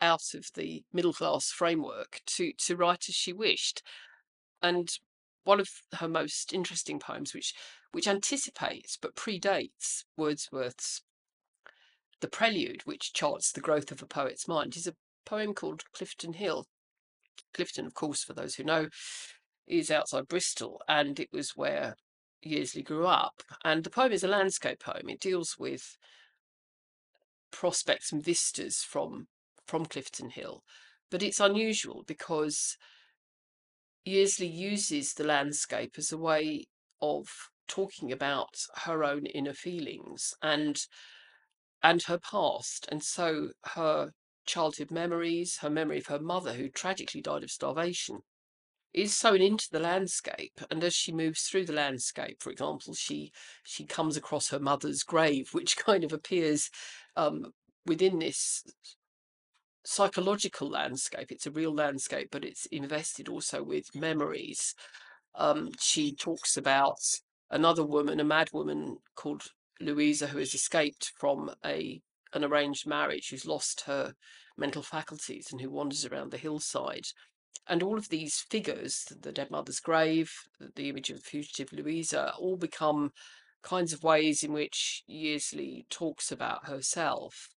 out 0.00 0.34
of 0.34 0.46
the 0.54 0.84
middle 0.92 1.12
class 1.12 1.50
framework 1.50 2.20
to 2.26 2.52
to 2.58 2.76
write 2.76 3.08
as 3.08 3.14
she 3.14 3.32
wished. 3.32 3.82
And 4.62 4.90
one 5.44 5.60
of 5.60 5.68
her 5.94 6.08
most 6.08 6.52
interesting 6.52 6.98
poems, 6.98 7.34
which 7.34 7.54
which 7.92 8.08
anticipates 8.08 8.96
but 8.96 9.14
predates 9.14 10.04
Wordsworth's 10.16 11.02
The 12.22 12.28
Prelude, 12.28 12.82
which 12.84 13.12
charts 13.12 13.50
the 13.50 13.60
growth 13.60 13.90
of 13.90 14.00
a 14.00 14.06
poet's 14.06 14.46
mind, 14.46 14.76
is 14.76 14.86
a 14.86 14.94
poem 15.24 15.54
called 15.54 15.82
Clifton 15.92 16.34
Hill. 16.34 16.68
Clifton, 17.52 17.84
of 17.84 17.94
course, 17.94 18.22
for 18.22 18.32
those 18.32 18.54
who 18.54 18.62
know, 18.62 18.90
is 19.66 19.90
outside 19.90 20.28
Bristol, 20.28 20.80
and 20.86 21.18
it 21.18 21.32
was 21.32 21.56
where 21.56 21.96
Yearsley 22.40 22.82
grew 22.82 23.08
up. 23.08 23.42
And 23.64 23.82
the 23.82 23.90
poem 23.90 24.12
is 24.12 24.22
a 24.22 24.28
landscape 24.28 24.78
poem. 24.78 25.08
It 25.08 25.18
deals 25.18 25.56
with 25.58 25.96
prospects 27.50 28.12
and 28.12 28.22
vistas 28.22 28.84
from 28.84 29.26
from 29.66 29.86
Clifton 29.86 30.30
Hill, 30.30 30.62
but 31.10 31.24
it's 31.24 31.40
unusual 31.40 32.04
because 32.06 32.76
Yearsley 34.04 34.46
uses 34.46 35.14
the 35.14 35.24
landscape 35.24 35.94
as 35.98 36.12
a 36.12 36.18
way 36.18 36.66
of 37.00 37.26
talking 37.66 38.12
about 38.12 38.54
her 38.84 39.02
own 39.02 39.26
inner 39.26 39.54
feelings 39.54 40.34
and 40.40 40.86
and 41.82 42.02
her 42.04 42.18
past, 42.18 42.88
and 42.90 43.02
so 43.02 43.50
her 43.74 44.12
childhood 44.46 44.90
memories, 44.90 45.58
her 45.58 45.70
memory 45.70 45.98
of 45.98 46.06
her 46.06 46.18
mother 46.18 46.54
who 46.54 46.68
tragically 46.68 47.20
died 47.20 47.42
of 47.42 47.50
starvation, 47.50 48.20
is 48.92 49.16
sewn 49.16 49.40
into 49.40 49.68
the 49.70 49.80
landscape. 49.80 50.60
And 50.70 50.84
as 50.84 50.94
she 50.94 51.12
moves 51.12 51.42
through 51.42 51.66
the 51.66 51.72
landscape, 51.72 52.42
for 52.42 52.50
example, 52.50 52.94
she 52.94 53.32
she 53.64 53.84
comes 53.86 54.16
across 54.16 54.48
her 54.50 54.60
mother's 54.60 55.02
grave, 55.02 55.50
which 55.52 55.76
kind 55.84 56.04
of 56.04 56.12
appears 56.12 56.70
um, 57.16 57.52
within 57.86 58.18
this 58.18 58.64
psychological 59.84 60.68
landscape. 60.68 61.32
It's 61.32 61.46
a 61.46 61.50
real 61.50 61.74
landscape, 61.74 62.28
but 62.30 62.44
it's 62.44 62.66
invested 62.66 63.28
also 63.28 63.62
with 63.62 63.94
memories. 63.94 64.74
Um, 65.34 65.70
she 65.80 66.14
talks 66.14 66.56
about 66.56 67.00
another 67.50 67.84
woman, 67.84 68.20
a 68.20 68.24
mad 68.24 68.50
woman 68.52 68.98
called 69.14 69.44
Louisa, 69.80 70.28
who 70.28 70.38
has 70.38 70.54
escaped 70.54 71.12
from 71.18 71.50
a 71.64 72.00
an 72.34 72.44
arranged 72.44 72.86
marriage, 72.86 73.28
who's 73.28 73.46
lost 73.46 73.82
her 73.82 74.14
mental 74.56 74.82
faculties 74.82 75.48
and 75.50 75.60
who 75.60 75.70
wanders 75.70 76.06
around 76.06 76.30
the 76.30 76.38
hillside. 76.38 77.06
and 77.68 77.82
all 77.82 77.96
of 77.96 78.08
these 78.08 78.44
figures, 78.50 79.04
the 79.20 79.30
dead 79.30 79.50
mother's 79.50 79.78
grave, 79.78 80.32
the 80.74 80.88
image 80.88 81.10
of 81.10 81.16
the 81.18 81.22
fugitive 81.22 81.72
Louisa, 81.72 82.34
all 82.36 82.56
become 82.56 83.12
kinds 83.62 83.92
of 83.92 84.02
ways 84.02 84.42
in 84.42 84.52
which 84.52 85.04
Yearsley 85.06 85.86
talks 85.88 86.32
about 86.32 86.66
herself 86.66 87.48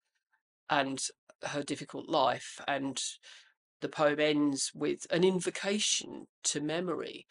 and 0.70 1.02
her 1.44 1.64
difficult 1.64 2.08
life. 2.08 2.60
And 2.68 3.02
the 3.82 3.90
poem 3.90 4.20
ends 4.20 4.72
with 4.76 5.08
an 5.10 5.24
invocation 5.24 6.28
to 6.44 6.62
memory. 6.62 7.26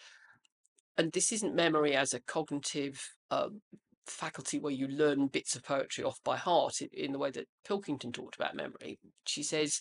And 0.99 1.13
this 1.13 1.33
isn't 1.33 1.55
memory 1.55 1.95
as 1.95 2.13
a 2.13 2.21
cognitive 2.21 3.01
um, 3.31 3.63
faculty 4.07 4.59
where 4.59 4.73
you 4.73 4.87
learn 4.89 5.29
bits 5.29 5.57
of 5.57 5.65
poetry 5.65 6.05
off 6.05 6.21
by 6.25 6.37
heart 6.37 6.81
in 6.81 7.13
the 7.13 7.19
way 7.19 7.31
that 7.31 7.49
Pilkington 7.67 8.13
talked 8.13 8.37
about 8.37 8.55
memory. 8.55 8.99
She 9.27 9.43
says, 9.43 9.81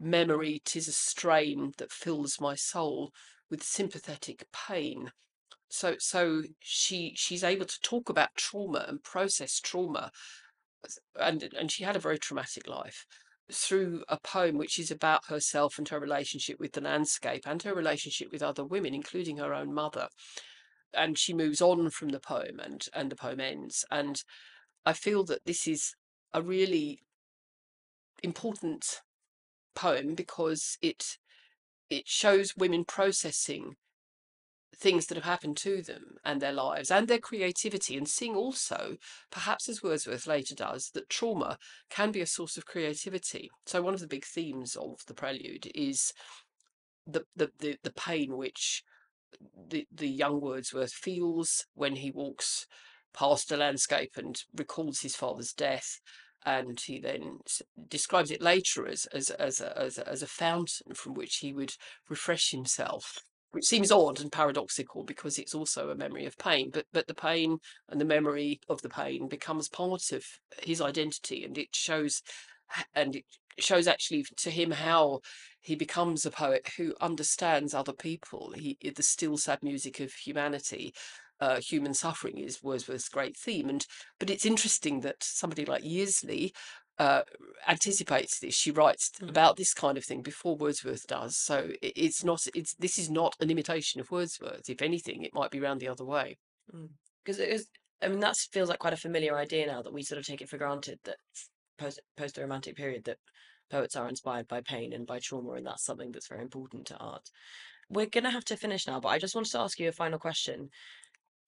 Memory, 0.00 0.60
tis 0.64 0.88
a 0.88 0.92
strain 0.92 1.72
that 1.78 1.92
fills 1.92 2.40
my 2.40 2.54
soul 2.54 3.12
with 3.50 3.62
sympathetic 3.62 4.46
pain. 4.52 5.12
So, 5.68 5.96
so 5.98 6.42
she 6.60 7.14
she's 7.16 7.44
able 7.44 7.66
to 7.66 7.80
talk 7.80 8.08
about 8.08 8.34
trauma 8.36 8.84
and 8.88 9.02
process 9.02 9.60
trauma, 9.60 10.10
and 11.18 11.42
and 11.56 11.70
she 11.70 11.84
had 11.84 11.96
a 11.96 12.00
very 12.00 12.18
traumatic 12.18 12.68
life 12.68 13.06
through 13.52 14.02
a 14.08 14.18
poem 14.18 14.56
which 14.56 14.78
is 14.78 14.90
about 14.90 15.26
herself 15.26 15.78
and 15.78 15.88
her 15.88 16.00
relationship 16.00 16.58
with 16.58 16.72
the 16.72 16.80
landscape 16.80 17.42
and 17.46 17.62
her 17.62 17.74
relationship 17.74 18.28
with 18.32 18.42
other 18.42 18.64
women, 18.64 18.94
including 18.94 19.36
her 19.36 19.54
own 19.54 19.72
mother. 19.72 20.08
And 20.96 21.18
she 21.18 21.34
moves 21.34 21.60
on 21.60 21.90
from 21.90 22.10
the 22.10 22.20
poem, 22.20 22.60
and 22.62 22.86
and 22.94 23.10
the 23.10 23.16
poem 23.16 23.40
ends. 23.40 23.84
And 23.90 24.22
I 24.86 24.92
feel 24.92 25.24
that 25.24 25.44
this 25.46 25.66
is 25.66 25.94
a 26.32 26.42
really 26.42 27.00
important 28.22 29.00
poem 29.74 30.14
because 30.14 30.78
it 30.80 31.18
it 31.90 32.08
shows 32.08 32.56
women 32.56 32.84
processing 32.84 33.76
things 34.76 35.06
that 35.06 35.14
have 35.14 35.24
happened 35.24 35.56
to 35.56 35.82
them 35.82 36.16
and 36.24 36.40
their 36.40 36.52
lives 36.52 36.90
and 36.90 37.06
their 37.06 37.18
creativity 37.18 37.96
and 37.96 38.08
seeing 38.08 38.34
also 38.34 38.96
perhaps 39.30 39.68
as 39.68 39.82
wordsworth 39.82 40.26
later 40.26 40.54
does 40.54 40.90
that 40.94 41.08
trauma 41.08 41.58
can 41.90 42.10
be 42.10 42.20
a 42.20 42.26
source 42.26 42.56
of 42.56 42.66
creativity 42.66 43.50
so 43.66 43.80
one 43.80 43.94
of 43.94 44.00
the 44.00 44.06
big 44.06 44.24
themes 44.24 44.74
of 44.74 44.98
the 45.06 45.14
prelude 45.14 45.70
is 45.74 46.12
the 47.06 47.24
the 47.36 47.50
the, 47.60 47.76
the 47.84 47.92
pain 47.92 48.36
which 48.36 48.82
the 49.68 49.86
the 49.92 50.08
young 50.08 50.40
wordsworth 50.40 50.92
feels 50.92 51.66
when 51.74 51.96
he 51.96 52.10
walks 52.10 52.66
past 53.12 53.52
a 53.52 53.56
landscape 53.56 54.12
and 54.16 54.42
recalls 54.54 55.00
his 55.00 55.14
father's 55.14 55.52
death 55.52 56.00
and 56.44 56.80
he 56.80 56.98
then 56.98 57.38
describes 57.88 58.30
it 58.30 58.42
later 58.42 58.86
as 58.86 59.06
as 59.06 59.30
as 59.30 59.60
a, 59.60 59.78
as 59.78 59.98
a, 59.98 60.08
as 60.08 60.22
a 60.22 60.26
fountain 60.26 60.94
from 60.94 61.14
which 61.14 61.36
he 61.36 61.52
would 61.52 61.72
refresh 62.08 62.50
himself 62.50 63.20
which 63.52 63.64
seems 63.64 63.92
odd 63.92 64.20
and 64.20 64.32
paradoxical 64.32 65.04
because 65.04 65.38
it's 65.38 65.54
also 65.54 65.88
a 65.88 65.94
memory 65.94 66.26
of 66.26 66.36
pain 66.38 66.70
but 66.72 66.84
but 66.92 67.06
the 67.06 67.14
pain 67.14 67.56
and 67.88 68.00
the 68.00 68.04
memory 68.04 68.60
of 68.68 68.82
the 68.82 68.88
pain 68.88 69.28
becomes 69.28 69.68
part 69.68 70.12
of 70.12 70.24
his 70.62 70.80
identity 70.80 71.44
and 71.44 71.56
it 71.56 71.74
shows 71.74 72.20
and 72.94 73.16
it 73.16 73.24
shows 73.58 73.86
actually 73.86 74.24
to 74.36 74.50
him 74.50 74.72
how 74.72 75.20
he 75.60 75.74
becomes 75.74 76.26
a 76.26 76.30
poet 76.30 76.68
who 76.76 76.92
understands 77.00 77.72
other 77.72 77.92
people 77.92 78.52
he 78.56 78.76
the 78.96 79.02
still 79.02 79.36
sad 79.36 79.62
music 79.62 80.00
of 80.00 80.12
humanity 80.12 80.92
uh, 81.40 81.60
human 81.60 81.94
suffering 81.94 82.38
is 82.38 82.62
Wordsworth's 82.62 83.08
great 83.08 83.36
theme. 83.36 83.68
And 83.68 83.84
but 84.18 84.30
it's 84.30 84.46
interesting 84.46 85.00
that 85.00 85.16
somebody 85.22 85.64
like 85.64 85.84
Yearsley 85.84 86.54
uh, 86.98 87.22
anticipates 87.68 88.38
this. 88.38 88.54
She 88.54 88.70
writes 88.70 89.10
mm. 89.20 89.28
about 89.28 89.56
this 89.56 89.74
kind 89.74 89.98
of 89.98 90.04
thing 90.04 90.22
before 90.22 90.56
Wordsworth 90.56 91.06
does. 91.06 91.36
So 91.36 91.70
it, 91.82 91.92
it's 91.96 92.24
not. 92.24 92.46
It's 92.54 92.74
this 92.74 92.98
is 92.98 93.10
not 93.10 93.34
an 93.40 93.50
imitation 93.50 94.00
of 94.00 94.10
Wordsworth. 94.10 94.68
If 94.68 94.82
anything, 94.82 95.22
it 95.22 95.34
might 95.34 95.50
be 95.50 95.60
round 95.60 95.80
the 95.80 95.88
other 95.88 96.04
way. 96.04 96.38
Because 97.24 97.38
mm. 97.38 97.44
it 97.44 97.48
is. 97.50 97.66
I 98.02 98.08
mean, 98.08 98.20
that 98.20 98.36
feels 98.36 98.68
like 98.68 98.80
quite 98.80 98.92
a 98.92 98.98
familiar 98.98 99.36
idea 99.36 99.66
now 99.66 99.80
that 99.82 99.92
we 99.92 100.02
sort 100.02 100.18
of 100.18 100.26
take 100.26 100.42
it 100.42 100.48
for 100.48 100.58
granted 100.58 100.98
that 101.04 101.16
post 101.78 102.00
post 102.16 102.38
Romantic 102.38 102.76
period 102.76 103.04
that 103.04 103.18
poets 103.70 103.96
are 103.96 104.08
inspired 104.08 104.48
by 104.48 104.60
pain 104.60 104.92
and 104.92 105.06
by 105.06 105.18
trauma, 105.18 105.52
and 105.52 105.66
that's 105.66 105.84
something 105.84 106.12
that's 106.12 106.28
very 106.28 106.42
important 106.42 106.86
to 106.86 106.96
art. 106.98 107.30
We're 107.88 108.06
gonna 108.06 108.30
have 108.30 108.44
to 108.46 108.56
finish 108.56 108.86
now, 108.86 109.00
but 109.00 109.08
I 109.08 109.18
just 109.18 109.34
wanted 109.34 109.52
to 109.52 109.60
ask 109.60 109.78
you 109.78 109.88
a 109.88 109.92
final 109.92 110.18
question. 110.18 110.70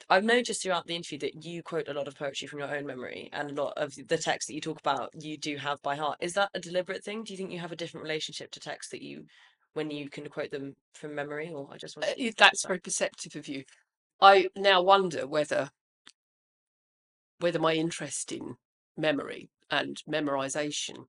I've 0.09 0.25
noticed 0.25 0.63
throughout 0.63 0.87
the 0.87 0.95
interview 0.95 1.19
that 1.21 1.45
you 1.45 1.63
quote 1.63 1.89
a 1.89 1.95
lot 1.95 2.07
of 2.07 2.17
poetry 2.17 2.47
from 2.47 2.59
your 2.59 2.75
own 2.75 2.87
memory, 2.87 3.31
and 3.33 3.51
a 3.51 3.63
lot 3.63 3.75
of 3.77 3.95
the 4.09 4.19
text 4.19 4.49
that 4.49 4.55
you 4.55 4.61
talk 4.61 4.79
about 4.79 5.11
you 5.19 5.37
do 5.39 5.57
have 5.57 5.81
by 5.83 5.97
heart. 5.97 6.19
Is 6.21 6.35
that 6.35 6.51
a 6.55 6.61
deliberate 6.61 7.03
thing? 7.03 7.25
Do 7.25 7.33
you 7.33 7.37
think 7.37 7.51
you 7.51 7.59
have 7.59 7.73
a 7.73 7.77
different 7.77 8.05
relationship 8.05 8.51
to 8.53 8.61
text 8.61 8.91
that 8.91 9.03
you, 9.03 9.25
when 9.75 9.91
you 9.91 10.09
can 10.09 10.29
quote 10.29 10.51
them 10.51 10.77
from 10.95 11.15
memory, 11.15 11.51
or 11.53 11.69
I 11.73 11.77
just 11.77 11.97
want 11.97 12.09
uh, 12.09 12.31
that's 12.37 12.63
that. 12.63 12.69
very 12.69 12.81
perceptive 12.81 13.37
of 13.37 13.49
you. 13.49 13.65
I 14.21 14.49
now 14.57 14.83
wonder 14.83 15.27
whether 15.27 15.71
whether 17.41 17.59
my 17.59 17.75
interest 17.75 18.33
in 18.33 18.57
memory 18.97 19.51
and 19.71 20.03
memorization, 20.09 21.07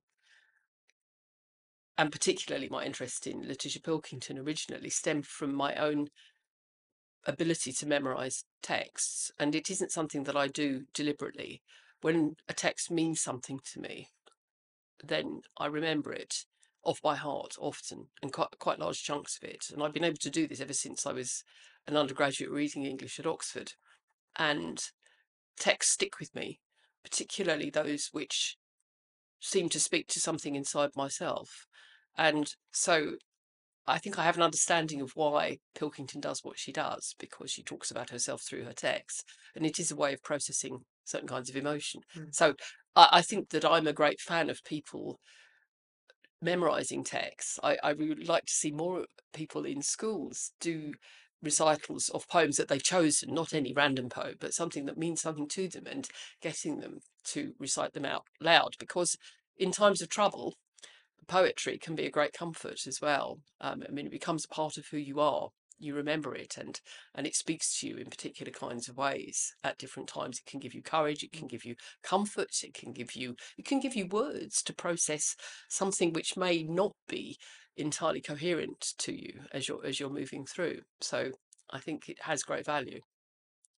and 1.96 2.12
particularly 2.12 2.68
my 2.68 2.84
interest 2.84 3.26
in 3.26 3.46
Letitia 3.46 3.82
Pilkington 3.82 4.38
originally, 4.38 4.90
stemmed 4.90 5.26
from 5.26 5.54
my 5.54 5.74
own 5.74 6.08
ability 7.26 7.72
to 7.72 7.86
memorize 7.86 8.44
texts, 8.62 9.30
and 9.38 9.54
it 9.54 9.70
isn't 9.70 9.92
something 9.92 10.24
that 10.24 10.36
I 10.36 10.46
do 10.46 10.84
deliberately. 10.94 11.62
When 12.00 12.36
a 12.48 12.52
text 12.52 12.90
means 12.90 13.20
something 13.20 13.60
to 13.72 13.80
me, 13.80 14.08
then 15.02 15.42
I 15.58 15.66
remember 15.66 16.12
it 16.12 16.44
off 16.84 17.02
by 17.02 17.16
heart 17.16 17.56
often 17.60 18.06
and 18.22 18.32
quite, 18.32 18.58
quite 18.58 18.78
large 18.78 19.02
chunks 19.02 19.38
of 19.42 19.48
it. 19.48 19.66
And 19.72 19.82
I've 19.82 19.92
been 19.92 20.04
able 20.04 20.18
to 20.18 20.30
do 20.30 20.46
this 20.46 20.60
ever 20.60 20.72
since 20.72 21.06
I 21.06 21.12
was 21.12 21.42
an 21.86 21.96
undergraduate 21.96 22.50
reading 22.50 22.84
English 22.84 23.18
at 23.18 23.26
Oxford. 23.26 23.72
And 24.36 24.80
texts 25.58 25.92
stick 25.92 26.20
with 26.20 26.34
me, 26.34 26.60
particularly 27.08 27.70
those 27.70 28.08
which 28.12 28.56
seem 29.40 29.68
to 29.70 29.80
speak 29.80 30.08
to 30.08 30.20
something 30.20 30.54
inside 30.54 30.90
myself. 30.96 31.66
And 32.16 32.52
so 32.72 33.12
I 33.86 33.98
think 33.98 34.18
I 34.18 34.24
have 34.24 34.36
an 34.36 34.42
understanding 34.42 35.00
of 35.00 35.12
why 35.14 35.58
Pilkington 35.74 36.20
does 36.20 36.40
what 36.42 36.58
she 36.58 36.72
does 36.72 37.14
because 37.18 37.50
she 37.50 37.62
talks 37.62 37.90
about 37.90 38.10
herself 38.10 38.42
through 38.42 38.64
her 38.64 38.72
text, 38.72 39.24
and 39.54 39.64
it 39.64 39.78
is 39.78 39.90
a 39.90 39.96
way 39.96 40.12
of 40.12 40.22
processing 40.22 40.80
certain 41.04 41.28
kinds 41.28 41.48
of 41.48 41.56
emotion. 41.56 42.02
Mm. 42.16 42.34
So 42.34 42.54
I, 42.94 43.08
I, 43.12 43.22
think 43.22 43.50
that 43.50 43.64
I'm 43.64 43.86
a 43.86 43.94
great 43.94 44.20
fan 44.20 44.50
of 44.50 44.62
people 44.64 45.18
memorizing 46.42 47.02
texts. 47.02 47.58
I, 47.62 47.78
I 47.82 47.92
would 47.94 48.28
like 48.28 48.44
to 48.44 48.52
see 48.52 48.72
more 48.72 49.06
people 49.32 49.64
in 49.64 49.80
schools 49.80 50.52
do 50.60 50.92
recitals 51.42 52.08
of 52.10 52.28
poems 52.28 52.56
that 52.56 52.68
they've 52.68 52.82
chosen, 52.82 53.32
not 53.32 53.52
any 53.52 53.72
random 53.72 54.08
poem, 54.08 54.34
but 54.40 54.54
something 54.54 54.86
that 54.86 54.98
means 54.98 55.20
something 55.20 55.48
to 55.48 55.68
them, 55.68 55.86
and 55.86 56.08
getting 56.40 56.80
them 56.80 57.00
to 57.24 57.52
recite 57.58 57.92
them 57.92 58.04
out 58.04 58.24
loud 58.40 58.74
because 58.78 59.16
in 59.56 59.70
times 59.70 60.00
of 60.00 60.08
trouble 60.08 60.54
poetry 61.28 61.78
can 61.78 61.94
be 61.94 62.06
a 62.06 62.10
great 62.10 62.32
comfort 62.32 62.86
as 62.86 63.00
well. 63.00 63.38
Um, 63.60 63.84
I 63.86 63.92
mean, 63.92 64.06
it 64.06 64.12
becomes 64.12 64.44
a 64.44 64.48
part 64.48 64.76
of 64.76 64.86
who 64.86 64.96
you 64.96 65.20
are. 65.20 65.50
You 65.78 65.94
remember 65.94 66.34
it, 66.34 66.56
and 66.56 66.80
and 67.14 67.26
it 67.26 67.36
speaks 67.36 67.78
to 67.80 67.88
you 67.88 67.96
in 67.96 68.10
particular 68.10 68.52
kinds 68.52 68.88
of 68.88 68.96
ways 68.96 69.54
at 69.62 69.78
different 69.78 70.08
times. 70.08 70.38
It 70.38 70.50
can 70.50 70.60
give 70.60 70.74
you 70.74 70.82
courage. 70.82 71.22
It 71.22 71.32
can 71.32 71.46
give 71.46 71.64
you 71.64 71.76
comfort. 72.02 72.50
It 72.62 72.74
can 72.74 72.92
give 72.92 73.14
you 73.14 73.36
it 73.56 73.64
can 73.64 73.80
give 73.80 73.94
you 73.94 74.06
words 74.06 74.62
to 74.62 74.74
process 74.74 75.36
something 75.68 76.12
which 76.12 76.36
may 76.36 76.62
not 76.62 76.92
be 77.08 77.38
entirely 77.76 78.20
coherent 78.20 78.94
to 78.98 79.12
you 79.12 79.42
as 79.52 79.68
you're 79.68 79.84
as 79.86 80.00
you're 80.00 80.10
moving 80.10 80.44
through. 80.44 80.80
So 81.00 81.30
I 81.70 81.78
think 81.78 82.08
it 82.08 82.18
has 82.22 82.42
great 82.42 82.66
value. 82.66 83.00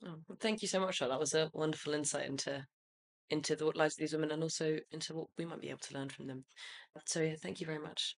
Oh, 0.05 0.17
well, 0.29 0.39
thank 0.41 0.63
you 0.63 0.69
so 0.69 0.81
much. 0.81 1.01
That 1.01 1.21
was 1.21 1.35
a 1.35 1.51
wonderful 1.53 1.93
insight 1.93 2.27
into 2.27 2.65
into 3.31 3.55
the 3.55 3.67
lives 3.67 3.95
of 3.95 3.99
these 3.99 4.13
women 4.13 4.31
and 4.31 4.43
also 4.43 4.79
into 4.91 5.15
what 5.15 5.29
we 5.39 5.45
might 5.45 5.61
be 5.61 5.69
able 5.69 5.79
to 5.79 5.95
learn 5.95 6.09
from 6.09 6.27
them. 6.27 6.45
So, 7.07 7.21
yeah, 7.21 7.35
thank 7.41 7.61
you 7.61 7.67
very 7.67 7.79
much. 7.79 8.17